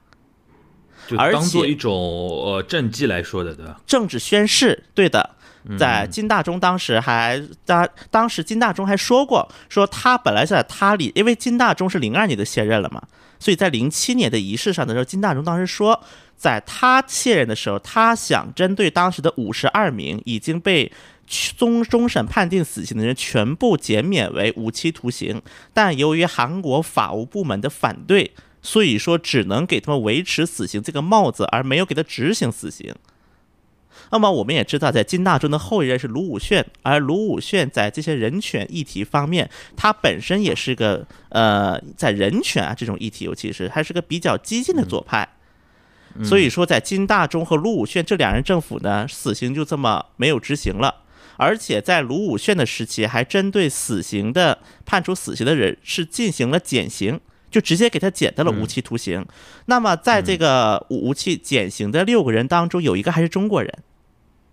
[1.16, 3.80] 就当做一种呃政绩来说的，对吧？
[3.86, 5.30] 政治宣誓，对的。
[5.76, 13.02] 在金大中当时还当当时金大中还说过，说他本来在他里，因为金大中是零二年的卸任了嘛，
[13.38, 16.00] 所以在零七年的仪式上的时候，金大中当时说，
[16.36, 20.90] 在他卸任的时候，他想针对当时的五十二名已经被
[21.26, 25.42] 终终审判定死刑的人全部减免为无期徒刑，
[25.74, 28.32] 但由于韩国法务部门的反对。
[28.68, 32.94] 所以说，只能给他们维持死刑这个帽子，而没有给他执行死刑。
[34.10, 45.26] 那么，我们也知道，在金大中的后一任是卢武铉，而卢武铉在这些人权议题方面，他本身也是个呃，在人权啊这种议题，尤其是还是个比较激进的左派。
[46.22, 50.96] 所以说，在金大中和卢武铉这两任政府呢，死刑就这么没有执行了，
[51.38, 57.18] 而且在卢武铉的时期，还针对死刑的判处死刑的人是进行了减刑。
[57.50, 59.24] 就直接给他减到了无期徒刑。
[59.66, 63.72] 那么，在这个无期减刑的六个人当中，有一个还是中国人，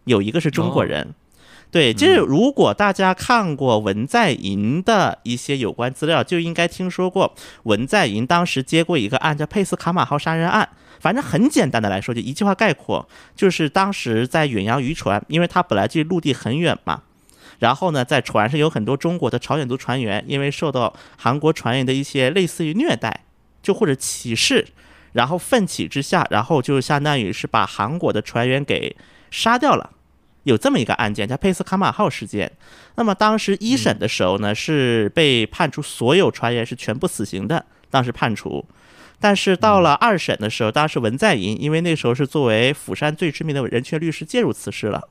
[0.06, 1.14] 有一个是中国人。
[1.72, 10.70] 对，就是如果大家看过文在寅的一些有关资料，就应该听说过文在寅当时接过一个案，叫佩斯卡马号杀人案。
[11.02, 17.02] 反正很简单的来说，就一句话概括，就是当时在远洋渔船，因为他本来距陆地很远嘛，
[17.60, 23.26] 然后呢，在船上有很多中国的朝鲜族船员，因为受到韩国船员的一些类似于虐待，
[23.62, 24.68] 就或者歧视，
[25.14, 28.96] 然后奋起之下，然后就相当于是把韩国的船员给
[29.32, 29.92] 杀掉了。
[30.44, 32.52] 有这么一个案件叫佩斯卡马号事件。
[32.96, 38.64] 那么当时一审的时候呢，是被判处所有船员是全部死刑的，当时判处。
[39.20, 45.08] 但是到了二审的时候，当时文在寅因为那时候是作为釜山最知名的人权律师介入此事了，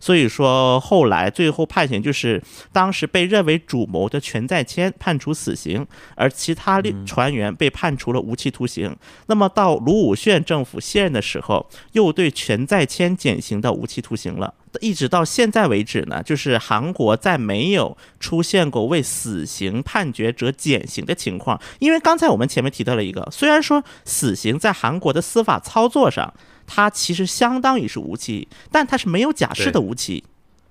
[0.00, 2.42] 所以说后来最后判刑就是
[2.72, 8.96] 当时被认为主谋的全在谦判处死刑，而其他船员被判处了无期徒刑。
[9.26, 14.54] 那么到卢武铉政府卸任的时候，又对全在谦减刑到无期徒刑了。
[14.80, 21.60] 一直到现在为止呢，就是韩国在没有出现过为死刑判决者减刑的情况。
[21.78, 26.32] 因为刚才我们前面提到了一个，虽然说死刑在韩国的司法操作上，
[26.68, 30.22] 它其实相当于是无期，但它是没有假释的无期。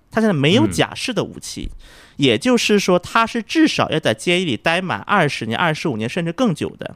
[0.10, 1.70] 它现在没有假释的无期，
[2.16, 6.96] 也就是说，它是至少要在监狱里待满二十年、二十五年甚至更久的。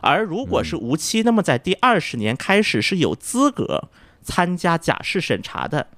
[0.00, 3.88] 而如果是无期，那么在第二十年开始是有资格
[4.22, 5.88] 参加假释审查的。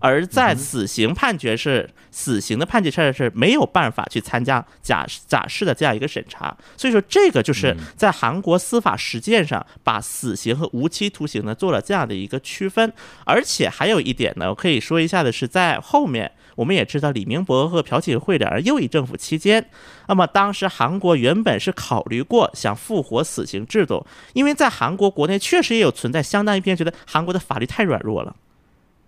[0.00, 12.92] 而在死刑判决是死刑的判决上是没有办法去参加假假释的这样一个审查，所以说这个就是在韩国司法实践上把死刑和无期徒刑呢做了这样的一个区分。
[13.24, 19.68] 而且还有一点呢，我可以说一下的是，在后面我们也知道李明博和朴槿惠两人右翼政府期间，
[20.06, 28.34] 那么当时韩国原本是考虑过想复活死刑制度，因为在韩国国内确实也有存在相当一批人觉得韩国的法律太软弱了。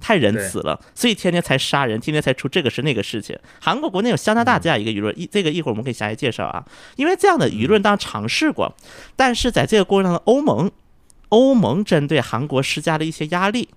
[0.01, 3.38] 太仁慈了，所以天天才杀人，天天才出这个是那个事情。
[3.61, 6.64] 韩国国内有相当大这样一个舆论，一这个一会儿我们可以详细介绍啊。
[6.96, 8.74] 因为这样的舆论当尝试过，
[9.14, 10.70] 但是在这个过程当中，欧盟
[11.28, 13.68] 欧盟针对韩国施加了一些压力。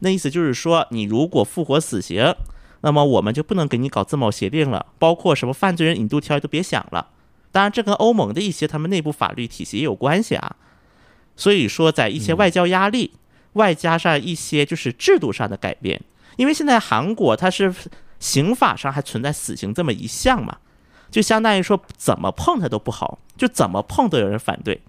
[0.00, 2.34] 那意思就是说，你如果复活死刑，
[2.82, 7.08] 那么我们就不能给你搞自贸协定了，包括什么犯罪人引渡条约都别想了。
[7.50, 10.56] 当然，这跟欧盟的一些他们内部法律体系也有关系啊。
[11.36, 13.12] 所以说，在一些外交压力。
[13.54, 16.00] 外加上一些就是制度上的改变，
[16.36, 17.74] 因为现在韩国它是
[18.18, 20.58] 刑法上还存在死刑这么一项嘛，
[21.10, 24.80] 就相当于说怎么碰它都不好，就怎么碰都有人反对。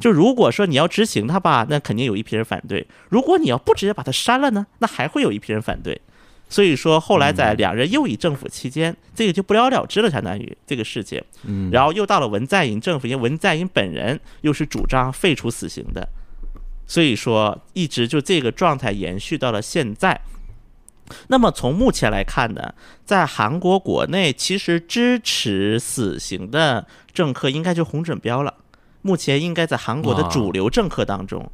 [0.00, 6.00] 就如果说你要执行它吧，那肯定有一批人反对；如果你要不直接把它删了呢，那还会有一批人反对。
[6.48, 11.22] 所以说后来在两人右翼政府期间，这个就不了了之了，相当于这个事情。
[11.44, 16.08] 嗯，然后又到了文在寅政府，因为文在寅本人又是主张废除死刑的。
[16.86, 20.20] 所以说，一直就这个状态延续到了现在。
[21.28, 22.74] 那么从目前来看呢，
[23.04, 28.54] 在韩国国内，其实支持死刑的政客应该就洪准标了。
[29.02, 31.50] 目前应该在韩国的主流政客当中，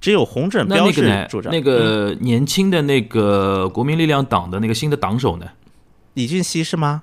[0.00, 1.52] 只有洪准标是主张。
[1.52, 5.46] 那个年轻的那个国民力量党的那个新的党首呢？
[6.14, 7.02] 李俊熙是吗？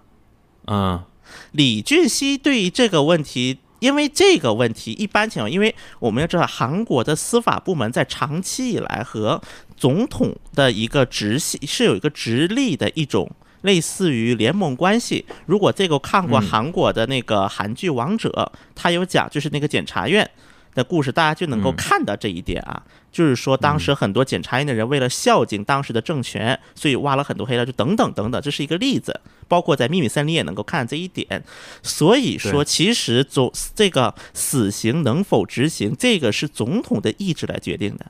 [0.68, 1.04] 嗯，
[1.52, 3.60] 李俊熙对于这个问题。
[3.80, 9.42] 因为这个问题，一般情况，因为我们要知道，韩国的司法部门在长期以来和
[9.76, 13.30] 总统的一个直系是有一个直立的一种
[13.62, 15.26] 类似于联盟关系。
[15.46, 18.30] 如果这个看过韩国的那个韩剧《王者》，
[18.76, 20.28] 他有讲就是那个检察院
[20.74, 22.82] 的故事，大家就能够看到这一点啊。
[23.18, 29.22] 就是说，当时很多检察院的人为了孝敬当时的政权，所以挖了很多黑料，就等等等等，这是一个例子。
[29.48, 31.44] 包括在《秘密森林》也能够看这一点。
[31.82, 38.06] 所以说，其实总这个死刑能否执行，这个是总统的意志来决定的。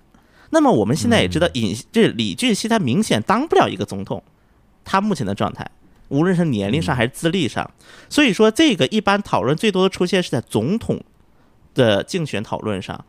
[0.50, 4.22] 那么我们现在也知道，尹这李俊熙他明显当不了一个总统，
[4.84, 5.66] 他目前的状态，
[6.10, 7.72] 无论是年龄上还是资历上。
[8.10, 11.02] 所以说，这个一般讨论最多的出现是在总统
[11.74, 13.06] 的竞选讨论上。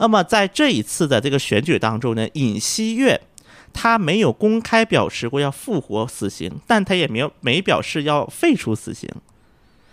[0.00, 3.20] 那么在这一次的这个选举当中呢，尹锡悦
[3.72, 9.08] 他没有公开表示过要复活死刑，但他也没有没表示要废除死刑，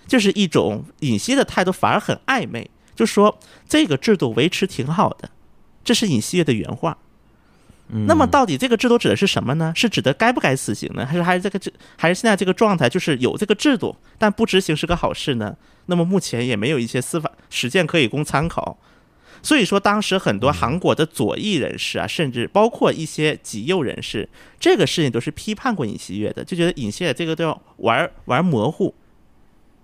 [0.08, 3.38] 就是一种尹锡的态度反而很暧昧，就说
[3.68, 5.30] 这个制度维持挺好的，
[5.84, 6.98] 这是尹锡悦的原话。
[8.06, 9.72] 那么到底这个制度指的是什么呢？
[9.76, 11.06] 是指的该不该死刑呢？
[11.06, 15.56] 还是还是这个制还是现在这个状态就是有这个制度，但不执行是个好事呢？
[15.86, 18.78] 那么目前也没有一些司法实践可以供参考。
[19.42, 24.28] 所以说，当时很多韩国的左翼人士啊，甚至包括一些极右人士，
[24.60, 28.94] 这个事情都是批判过尹锡悦的，就觉得尹锡悦这个都要玩玩模糊，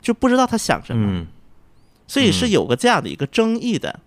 [0.02, 1.26] 就不知道他想什么，
[2.08, 4.00] 所以是有个这样的一个争议的。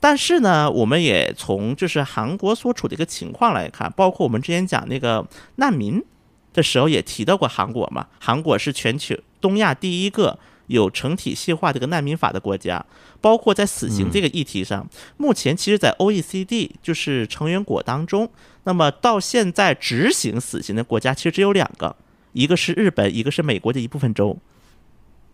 [0.00, 5.26] 但是呢，我们也从就是韩国所处的一个情况来看，包括我们之前讲那个
[5.56, 6.04] 难民，
[6.52, 12.84] 的时候也提到过韩国嘛，韩国是全球东亚第一个有成体系化这个难民法的国家，
[13.24, 18.28] 包括在死刑这个议题上，目前其实，在 OECD 就是成员国当中，
[18.64, 21.96] 那么到现在执行死刑的国家其实只有两个，
[22.34, 24.36] 一个是日本，一个是美国的一部分州。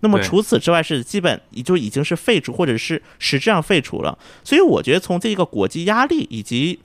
[0.02, 6.78] 那么除此之外是基本也就已经是废除或者是实质上废除了，所以我觉得从这个国际压力以及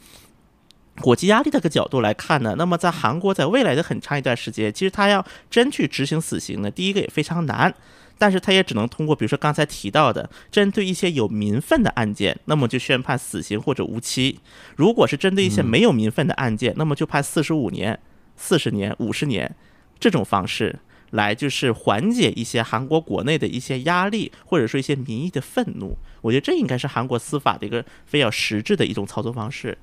[1.01, 7.72] 国际压力这个角度来看呢，那么在韩国在未来的很长一段时间，其实他要真去执行死刑呢，第一个也非常难，
[8.18, 14.38] 但是他也只能通过比如说刚才提到的，针对一些有民愤的案件，那么就宣判死刑或者无期；
[14.76, 17.99] 如果是针对一些没有民愤的案件，那么就判四十五年、
[18.36, 19.55] 四十年、五十年
[19.99, 20.80] 这种方式。
[21.11, 25.95] 来就是缓解一些韩国国内的一些压力，或者说一些民意的愤怒。
[26.20, 29.78] 我觉得这应该是韩国司法的一个非常实质的一种操作方式。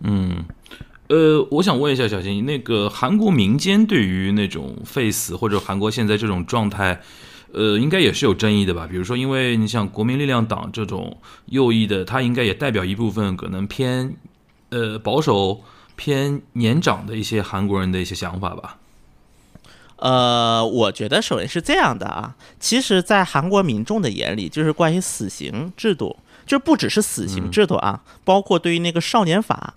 [0.00, 0.44] 嗯，
[1.08, 7.00] 呃，我想问一下小新，那个韩国民间对于那种废死或者韩国现在这种状态，
[7.52, 8.86] 呃，应该也是有争议的吧？
[8.86, 14.14] 比如说，因为你像国民力量党这种右翼的，它应该也代表一部分可能偏
[14.70, 15.62] 呃保守、
[15.96, 18.76] 偏年长的一些韩国人的一些想法吧。
[19.96, 29.74] 呃，我觉得首先是这样的啊，其实，在韩国民众的眼里，就是关于死刑制度，就不只是死刑制度啊，包括对于那个少年法，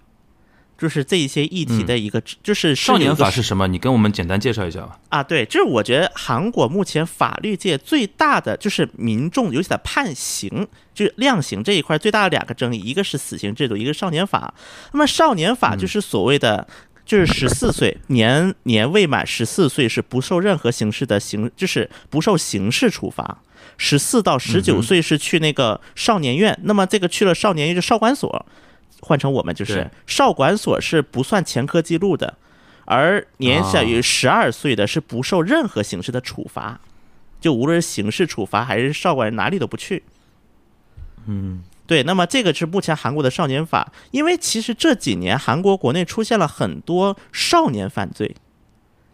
[0.82, 3.68] 就是这一些议题的一个，就是少年法是是什么？
[3.68, 4.98] 你跟我们简单介绍一下吧。
[5.10, 14.52] 啊，对，就是我觉得韩国目前法律界最大的就是民众，尤其在判刑，就是量刑这一块最大的两个争议，一个是死刑制度，一个是少年法。
[14.92, 16.68] 那么少年法就是所谓的。
[17.04, 23.40] 就是十四岁年年未满十四岁是不受任何形式的刑，就是不受刑事处罚。
[23.76, 28.46] 十四到十九岁是去那个少年院，那么这个去了少年院就少管所，
[29.02, 32.38] 换成我们就是少管所是不算前科记录的，
[32.86, 36.80] 而年小于十二岁的是不受任何形式的处罚，
[37.40, 40.04] 就无论是刑事处罚还是少管哪里都不去。
[41.26, 48.36] 嗯，对，那么这个是目前韩国的少年法，因为其实这几年韩国国内出现了很多少年犯罪，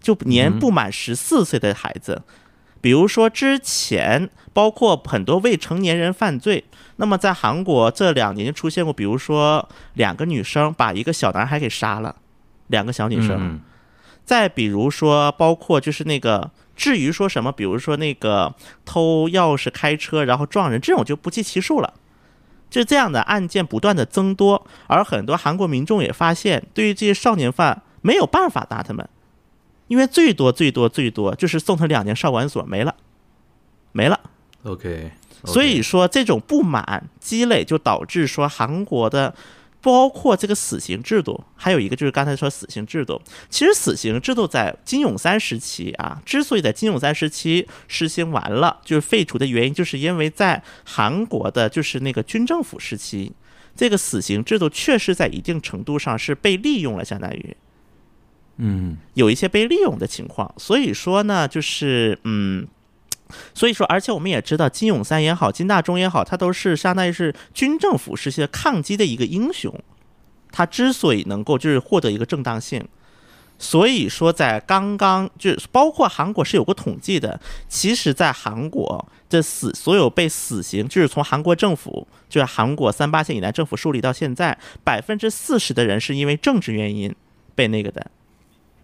[0.02, 2.22] 就年不满十四岁的孩子，
[2.82, 6.64] 比如说之前包括很多未成年人犯罪，
[6.98, 12.16] 那么在韩国这两年就出现过，比如说两个女生把一个小男孩给杀了，
[12.68, 13.62] 两个小女生，嗯。
[14.26, 18.54] 再比如说，包括就是那个，至于说什么，比如说那个
[18.84, 21.94] 偷钥匙开车然后撞人，这种就不计其数了。
[22.70, 29.08] 就这样的案件不断的增多，而很多韩国民众也发现，对于这些少年犯没有办法打他们，
[29.88, 32.96] 因为最多最多最多就是送他两年少管所没了，
[33.92, 34.20] 没了。
[34.64, 35.12] ，OK，
[35.46, 39.34] 所以说这种不满积累，就导致说韩国的，
[39.82, 43.22] 包括这个死刑制度，还有一个就是刚才说死刑制度。
[43.50, 53.32] 其实死刑制度在金泳三时期啊，之所以在金泳三时期实行完了，就是废除的原因，就是因为在韩国的就是那个军政府时期，
[53.76, 57.56] 这个死刑制度确实在一定程度上是被利用了，相当于。
[58.58, 60.54] 嗯有一些被利用的情况。
[60.58, 62.68] 所以说呢，就是嗯，
[63.54, 69.74] 所以说，而且我们也知道，金泳三也好，金大中也好，他都是相当于是军政府时期的抗击的一个英雄。
[70.50, 72.84] 他之所以能够就是获得一个正当性，
[73.60, 87.14] 所以说在刚刚就是包括韩国是有个统计的，其实，在韩国这死所有被死刑，就是从韩国政府就是韩国三八线以来政府树立到现在，百分之四十的人是因为政治原因
[87.54, 88.10] 被那个的。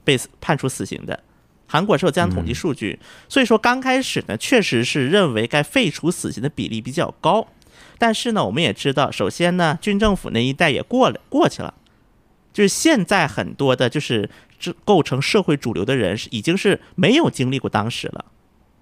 [0.04, 1.20] 被判处死刑的。
[1.66, 7.48] 韩国是有这样统计数据，所以说刚开始呢，确实是认为该废除死刑的比例比较高。
[7.98, 11.74] 但是呢，我们也知道，首先呢，军政府那一代也过了过去了，
[12.52, 14.30] 就是现在很多的，就是
[14.60, 18.26] 这构成社会主流的人是已经是没有经历过当时了。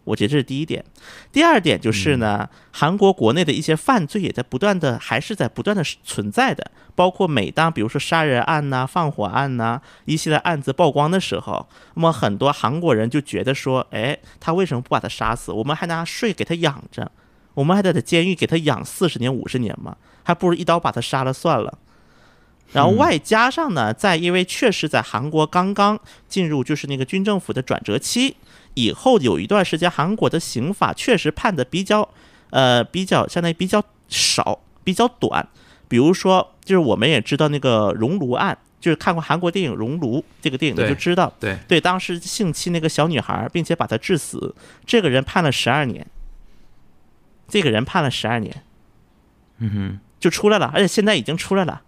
[0.03, 0.83] 我觉得这是第一点。
[1.31, 6.71] 第二点就是呢，韩国国内的一些犯罪也在不断的，还是在不断的存在的。
[6.93, 15.51] 包括每当比如说杀人案呐、放火案呐一系列案子曝光的时候，那么很多韩国人就觉得说，哎，他为什么不把他杀死？
[15.51, 17.11] 我们还拿税给他养着，
[17.53, 21.77] 我们还得在监狱给他养四十年、五十年嘛，还不如一刀把他杀了算了。
[22.73, 28.37] 然后外加上呢，在因为确实在韩国刚刚进入就是那个军政府的转折期
[28.73, 32.07] 以后，有一段时间韩国的刑法确实判的比较，
[32.51, 35.47] 呃，比较相当于比较少、比较短。
[35.87, 44.55] 比如说，就是我们也知道那个熔炉案，就是看过韩国电影《熔炉》这个电影的就知道，对，对，当时性侵那个小女孩，并且把她致死，
[44.85, 46.07] 这个人判了十二年，
[47.49, 48.63] 这个人判了十二年
[49.57, 51.81] 嗯哼，就出来了，而且现在已经出来了。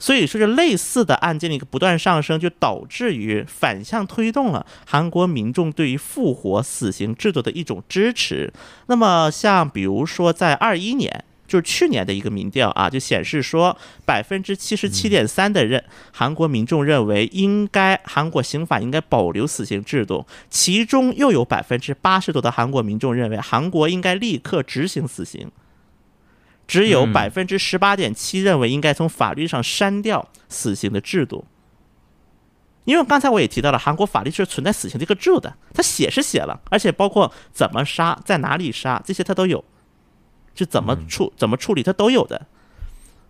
[0.00, 8.50] 所以说，这类似的案件的一个不断上升，就导致于反向推动了韩国民众对于复活死刑制度的一种支持。
[8.86, 13.76] 那么，像比如说在二一年，就是去年的一个民调啊，就显示说，
[14.06, 25.50] 百分之七十七点三的认韩国民众认为应该韩国刑法应该保留死刑制度，其中又有百分之八十多的韩国民众认为韩国应该立刻执行死刑。
[26.70, 31.44] 只有百分之十八点七认为应该从法律上删掉死刑的制度，
[32.84, 39.64] 因为刚才我也提到了，韩国法律是存在死刑这个制度的，他写是写了，而且包括怎么杀、在哪里杀这些他都有，
[40.54, 42.46] 就怎么处怎么处理他都有的，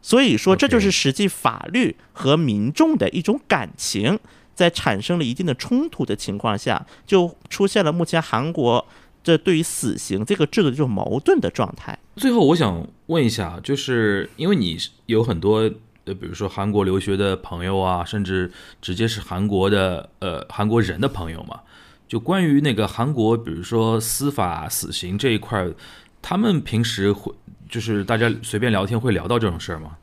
[0.03, 4.19] 所以说这就是实际法律和民众的一种感情
[4.55, 8.87] 在产生了一定的冲突的情况下，就出现了目前韩国。
[9.23, 11.99] 这对于死刑这个制度这种矛盾的状态。
[12.21, 15.61] 最后，我想问一下，就是因为你有很多
[16.05, 18.53] 呃，比如说韩国留学的朋友啊，甚至
[18.83, 21.61] 直接是韩国的呃韩国人的朋友嘛，
[22.07, 25.67] 就关于那个韩国，比如说司法死刑这一块，
[26.21, 27.33] 他们平时会
[27.71, 29.97] 就是大家随便聊天会聊到这种事儿吗？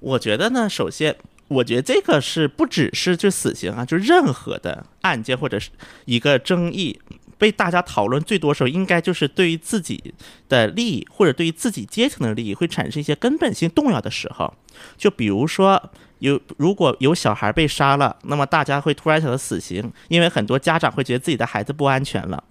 [0.00, 1.14] 我觉得呢，首先，
[1.48, 5.68] 我觉得这个是不只是就死刑啊，就任何的案件或者是
[6.06, 6.98] 一个争议。
[7.42, 10.14] 被大家讨论最多时候，应该就是对于自己
[10.48, 14.54] 的利益或者对于自己阶层的利益会产生一些根本性动摇的时候。
[14.96, 15.90] 就比如说，
[16.20, 22.44] 有如果有小孩被杀了，那么大家会突然想到死刑，因为很多家长会觉得自己的孩子不安全了。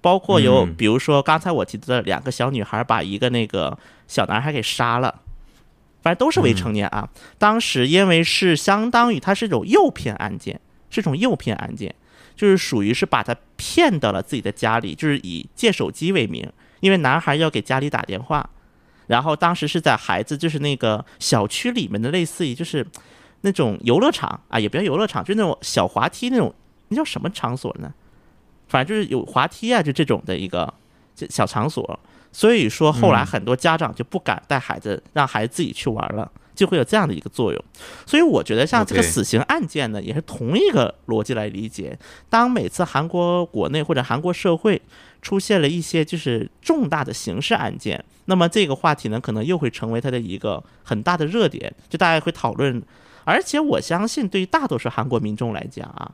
[0.00, 3.76] 包括有，比如说刚才我提到的两个小女孩把一个那个
[4.06, 5.22] 小男孩给杀了，
[6.02, 7.08] 反正都是未成年啊。
[7.36, 11.92] 当时因为是相当于它是一种诱骗案件，是一种诱骗案件。
[12.36, 16.50] 就是属于是把他骗到了自己的家里，就是以借手机为名，
[16.80, 18.48] 因为男孩要给家里打电话，
[19.06, 22.86] 然后当时是在孩子就是那个小区里面的类似于就是
[23.42, 26.54] 那种游乐场啊，也不叫游乐场，就那种小滑梯那种，
[26.88, 27.92] 那叫什么场所呢？
[28.68, 30.72] 反正就是有滑梯啊，就这种的一个
[31.28, 31.98] 小场所。
[32.32, 36.30] 所以说后来很多家长就不敢带孩子，让孩子自己去玩了。
[36.60, 37.64] 就会有这样的一个作用，
[38.04, 41.98] 所以我觉得像这个死刑案件呢，也是同一个逻辑来理解。
[42.28, 44.82] 当每次韩国国内或者韩国社会
[45.22, 52.82] 出现了一些就是重大的刑事案件，那么这个话题呢，可能又会成为它的一个很大的热点，就大家会讨论。
[53.24, 56.12] 而且我相信，对于大多数韩国民众来讲啊，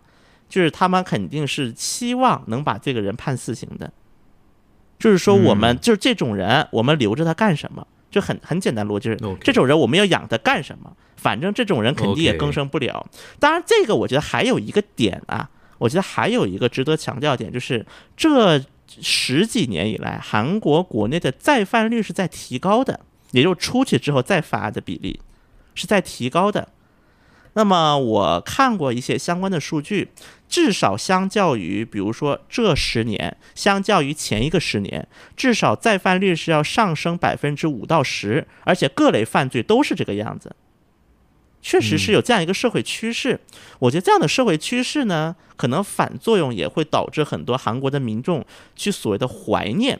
[0.48, 3.92] 就是他们肯定是期望能把这个人判死刑的，
[4.96, 7.84] 就是说我们就是这种人，我们留着他干什么？
[8.16, 10.90] 就很很简单逻辑是，这种人我们要养他干什么？
[11.16, 13.06] 反正这种人肯定也更生不了。
[13.38, 17.84] 当然，这个我觉得还有一个点啊，我觉得还有一个值得强调点，就是
[18.16, 18.64] 这
[19.02, 23.00] 十几年以来，韩国国内的再犯率是在提高的，
[23.32, 25.20] 也就是出去之后再发的比例
[25.74, 26.68] 是在提高的。
[27.56, 30.10] 那么我看过一些相关的数据，
[30.46, 40.54] 至少相较于，比如说这十年，相较于前一个十年，至少再犯率是要上升百分之五到十，而且各类犯罪都是这个样子，
[41.62, 43.40] 确实是有这样一个社会趋势。
[43.78, 48.44] 我觉得这样的社会趋势呢，可能反作用也会导致很多韩国的民众
[48.74, 49.98] 去所谓的怀念，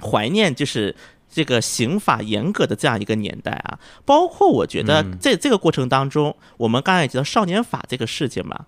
[0.00, 0.96] 怀念就是。
[1.28, 8.66] 这个刑法严格的这样一个年代啊，包括我觉得在这个过程当中，我们刚才也提到少年法这个事情嘛，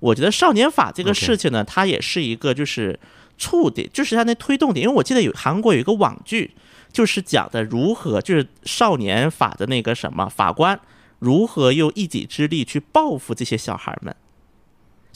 [0.00, 2.98] 我觉得少年法这个事情呢，它也是一个就是
[3.36, 4.84] 触点，就是它那推动点。
[4.84, 6.54] 因为我记得有韩国有一个网剧，
[6.92, 10.78] 就是讲的如何就是少年法的那个什么法官
[11.18, 14.14] 如何用一己之力去报复这些小孩们。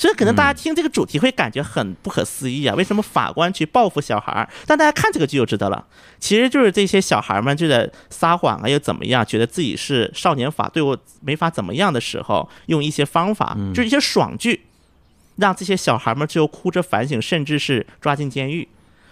[0.01, 4.49] 所以可能大家听这个主题会感觉很不可思议啊，为什么法官去报复小孩儿？
[4.67, 5.87] 但大家看这个剧就知道了，
[6.19, 14.63] 其实就是这些小孩们就在撒谎啊，又怎么样，觉得自己是少年法对我没法怎么样的时候，用一些方法，就是一些爽剧，
[15.37, 18.67] 让这些小孩们最后哭着反省，甚至是抓进监狱。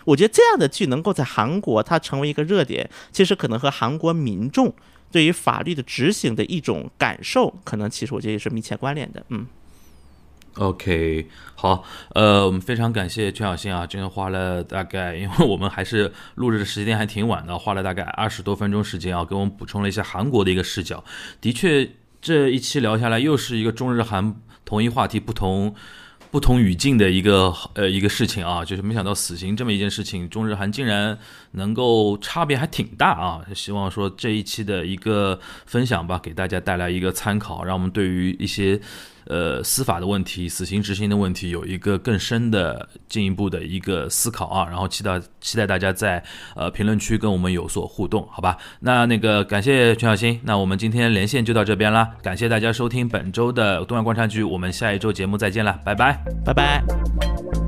[0.07, 4.72] 我觉得这样的剧能够在韩国它成为一个热点，其实可能和韩国民众
[5.12, 9.47] 对于法律的执行的一种感受，可能其实我觉得也是密切关联的，嗯。
[10.59, 11.84] OK，好，
[12.14, 21.04] 呃，我们非常感谢全小新啊，真的花了大概，因为我们还是录制的时间还挺晚的，花了大概二十多分钟时间啊，给我们补充了一下韩国的一个视角。
[21.40, 21.88] 的确，
[22.20, 24.34] 这一期聊下来，又是一个中日韩
[24.64, 25.72] 同一话题不同
[26.32, 31.16] 不同语境的一个呃一个事情啊，就是没想到死刑这么一件事情，中日韩竟然
[31.53, 33.41] 能够差别还挺大啊。
[33.54, 38.80] 希望说这一期的一个分享吧，给大家带来一个参考，让我们对于一些。
[39.30, 44.66] 呃司法的问题、死刑执行的问题有一个更深的、进一步的一个思考啊。
[44.66, 46.25] 然后期待期待大家在
[46.57, 48.57] 呃评论区跟我们有所互动，好吧？
[48.80, 57.67] 那那个感谢全小新，那我们今天连线就到这边啦，感谢大家收听本周的东亚观察局，我们下一周节目再见了，拜拜，拜拜。